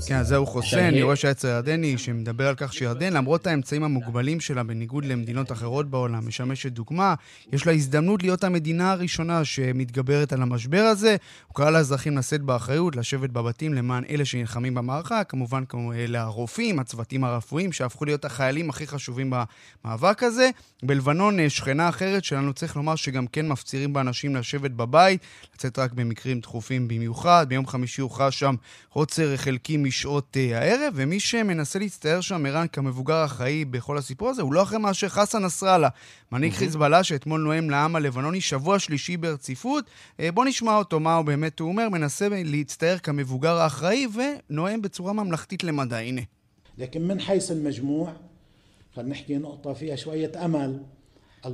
[0.07, 5.05] כן, זהו חוסיין, יורש העץ הירדני, שמדבר על כך שירדן, למרות האמצעים המוגבלים שלה בניגוד
[5.05, 7.13] למדינות אחרות בעולם, משמשת דוגמה,
[7.53, 11.15] יש לה הזדמנות להיות המדינה הראשונה שמתגברת על המשבר הזה.
[11.47, 16.79] הוא קרא לאזרחים לשאת באחריות, לשבת בבתים למען אלה שנלחמים במערכה, כמובן כמו אלה הרופאים,
[16.79, 19.33] הצוותים הרפואיים, שהפכו להיות החיילים הכי חשובים
[19.85, 20.49] במאבק הזה.
[20.83, 25.21] בלבנון, שכנה אחרת שלנו, צריך לומר שגם כן מפצירים באנשים לשבת בבית,
[25.55, 27.45] לצאת רק במקרים דחופים במיוחד.
[27.49, 28.55] ביום חמישי הוכרע שם
[28.92, 34.42] עוצר חלקי משעות uh, הערב, ומי שמנסה להצטער שם, ערן, כמבוגר האחראי בכל הסיפור הזה,
[34.42, 35.88] הוא לא אחר מאשר חסן נסראללה,
[36.32, 39.84] מנהיג חיזבאללה שאתמול נואם לעם הלבנוני שבוע שלישי ברציפות.
[39.84, 45.12] Uh, בוא נשמע אותו, מה הוא באמת הוא אומר, מנסה להצטער כמבוגר האחראי, ונואם בצורה
[45.12, 45.96] ממלכתית למדי.
[45.96, 46.22] הנה.
[46.78, 48.12] لكن من حيث المجموع
[48.94, 50.80] خلينا نحكي نقطة فيها شوية أمل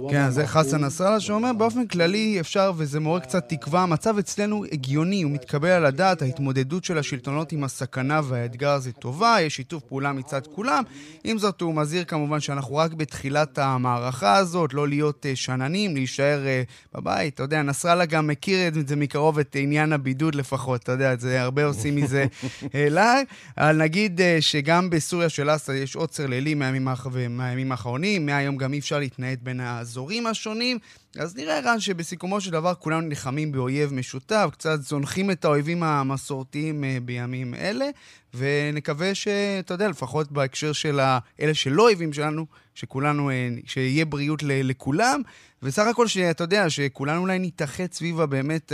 [0.10, 5.22] כן, זה חסן נסראללה שאומר באופן כללי אפשר, וזה מעורר קצת תקווה, המצב אצלנו הגיוני,
[5.22, 10.14] הוא מתקבל על הדעת, ההתמודדות של השלטונות עם הסכנה והאתגר הזה טובה, יש שיתוף פעולה
[10.14, 10.84] מצד כולם.
[11.24, 16.42] עם זאת, הוא מזהיר כמובן שאנחנו רק בתחילת המערכה הזאת, לא להיות uh, שננים, להישאר
[16.44, 17.34] uh, בבית.
[17.34, 21.42] אתה יודע, נסראללה גם מכיר את זה מקרוב, את עניין הבידוד לפחות, אתה יודע, זה
[21.42, 22.26] הרבה עושים מזה
[22.74, 23.26] לעג.
[23.58, 29.00] אבל נגיד שגם בסוריה של אסא יש עוצר לילי מהימים האחרונים, מהיום גם אי אפשר
[29.00, 29.79] להתנייד בין ה...
[29.80, 30.80] האזורים השונים,
[31.18, 36.84] אז נראה רן שבסיכומו של דבר כולנו נלחמים באויב משותף, קצת זונחים את האויבים המסורתיים
[36.84, 37.86] אה, בימים אלה,
[38.34, 41.00] ונקווה שאתה יודע, לפחות בהקשר של
[41.42, 42.46] אלה שלא אויבים שלנו,
[42.76, 45.22] שכולנו, אה, שיהיה בריאות לכולם,
[45.64, 48.72] וסך הכל שאתה יודע, שכולנו אולי נתאחד סביב באמת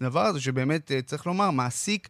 [0.00, 2.08] הדבר הזה, שבאמת, אה, צריך לומר, מעסיק,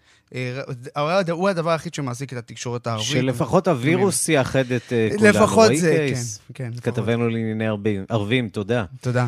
[1.30, 3.06] הוא הדבר היחיד שמעסיק את התקשורת הערבית.
[3.06, 5.38] שלפחות הווירוס יאחד את כולנו.
[5.38, 6.08] לפחות זה,
[6.54, 6.80] כן, כן.
[6.80, 7.66] כתבנו לענייני
[8.08, 8.84] ערבים, תודה.
[9.00, 9.26] תודה.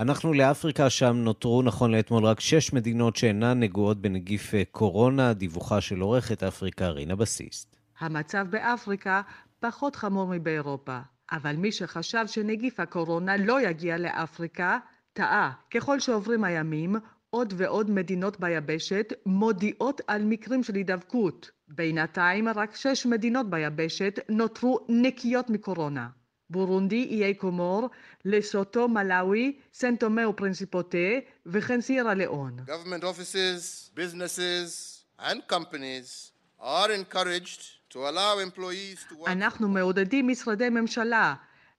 [0.00, 5.80] אנחנו לאפריקה, שם נותרו נכון לאתמול רק שש מדינות שאינן נגועות בנגיף אה, קורונה, דיווחה
[5.80, 7.76] של עורכת אפריקה רינה בסיסט.
[7.98, 9.22] המצב באפריקה
[9.58, 10.98] פחות חמור מבאירופה,
[11.32, 14.78] אבל מי שחשב שנגיף הקורונה לא יגיע לאפריקה,
[15.12, 15.52] טעה.
[15.70, 16.96] ככל שעוברים הימים,
[17.30, 21.50] עוד ועוד מדינות ביבשת מודיעות על מקרים של הידבקות.
[21.68, 26.08] בינתיים רק שש מדינות ביבשת נותרו נקיות מקורונה.
[26.50, 27.88] בורונדי, איי קומור,
[28.24, 30.98] לסוטו, מלאווי, סנטומה ופרינסיפוטה,
[31.46, 32.56] וכן סיירה לאון.
[32.66, 34.70] Government offices, businesses
[35.20, 39.28] and companies are encouraged to allow employees to work...
[39.28, 41.34] אנחנו מעודדים משרדי ממשלה,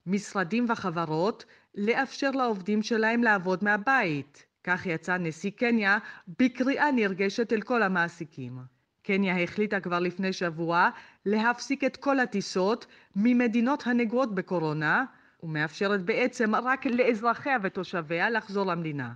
[0.06, 1.44] משרדים וחברות,
[1.74, 4.44] לאפשר לעובדים שלהם לעבוד מהבית.
[4.64, 5.98] כך יצא נשיא קניה
[6.38, 8.58] בקריאה נרגשת אל כל המעסיקים.
[9.02, 10.90] קניה החליטה כבר לפני שבוע
[11.26, 12.86] להפסיק את כל הטיסות
[13.16, 15.04] ממדינות הנגועות בקורונה
[15.42, 19.12] ומאפשרת בעצם רק לאזרחיה ותושביה לחזור למדינה.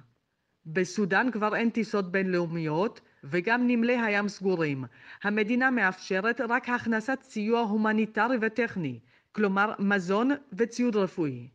[0.67, 4.85] בסודאן כבר אין טיסות בינלאומיות וגם נמלי הים סגורים.
[5.23, 9.01] המדינה מאפשרת רק הכנסת סיוע הומניטרי וטכני,
[9.33, 11.49] כלומר מזון וציוד רפואי.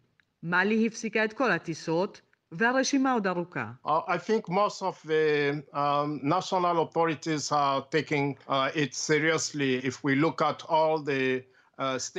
[0.44, 2.22] מאלי הפסיקה את כל הטיסות,
[2.52, 3.72] והרשימה עוד ארוכה.
[3.86, 10.04] Uh, I think most of the um, national authorities are taking uh, it seriously if
[10.04, 11.42] we look at all the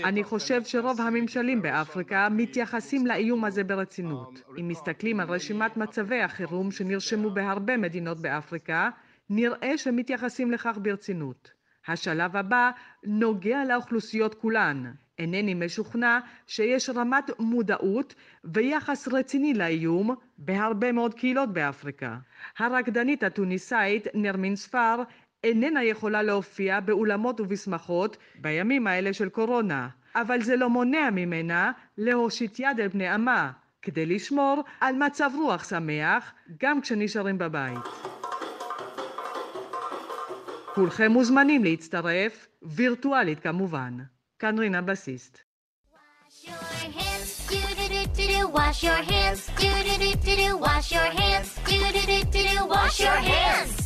[0.04, 4.40] אני חושב שרוב הממשלים באפריקה מתייחסים לאיום הזה ברצינות.
[4.60, 8.90] אם מסתכלים על רשימת מצבי החירום שנרשמו בהרבה מדינות באפריקה,
[9.30, 11.50] נראה שמתייחסים לכך ברצינות.
[11.88, 12.70] השלב הבא
[13.04, 14.92] נוגע לאוכלוסיות כולן.
[15.18, 22.16] אינני משוכנע שיש רמת מודעות ויחס רציני לאיום בהרבה מאוד קהילות באפריקה.
[22.58, 25.02] הרקדנית התוניסאית נרמין ספר
[25.44, 32.60] איננה יכולה להופיע באולמות ובשמחות בימים האלה של קורונה, אבל זה לא מונע ממנה להושיט
[32.60, 33.50] יד אל בני עמה,
[33.82, 37.78] כדי לשמור על מצב רוח שמח גם כשנשארים בבית.
[40.74, 43.98] כולכם מוזמנים להצטרף, וירטואלית כמובן.
[44.42, 45.38] כאן רינה בסיסט.
[46.34, 46.62] Wash your
[46.98, 48.02] hands, do do do
[50.26, 53.82] do do, wash your hands, do do do do do, wash your hands.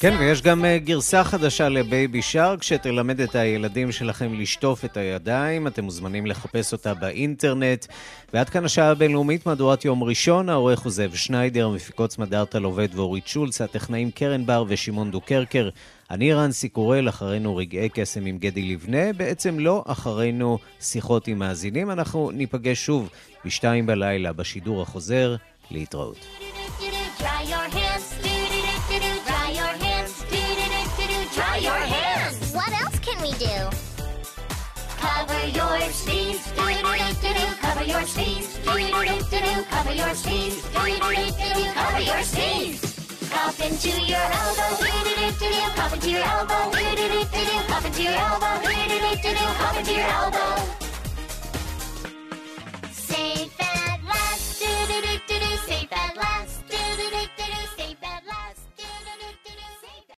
[0.00, 5.66] כן, ויש גם אה, גרסה חדשה לבייבי שרק שתלמד את הילדים שלכם לשטוף את הידיים.
[5.66, 7.86] אתם מוזמנים לחפש אותה באינטרנט.
[8.32, 13.26] ועד כאן השעה הבינלאומית, מהדורת יום ראשון, העורך הוא זאב שניידר, מפיקות סמדארטה לובד ואורית
[13.26, 15.68] שולץ, הטכנאים קרן בר ושמעון דוקרקר.
[16.10, 21.90] אני רנסי קורל, אחרינו רגעי קסם עם גדי לבנה, בעצם לא אחרינו שיחות עם מאזינים.
[21.90, 23.10] אנחנו ניפגש שוב
[23.44, 25.36] בשתיים בלילה בשידור החוזר.
[25.70, 26.16] להתראות.
[35.06, 36.44] Cover your sneeze,
[40.66, 42.22] do do do do cover your
[43.36, 45.60] Hop into your elbow, do do do do do.
[45.78, 47.56] Hop into your elbow, do do do do do.
[47.72, 49.44] Hop into your elbow, do do do do do.
[49.60, 50.52] Hop into your elbow.
[52.92, 53.65] Safe.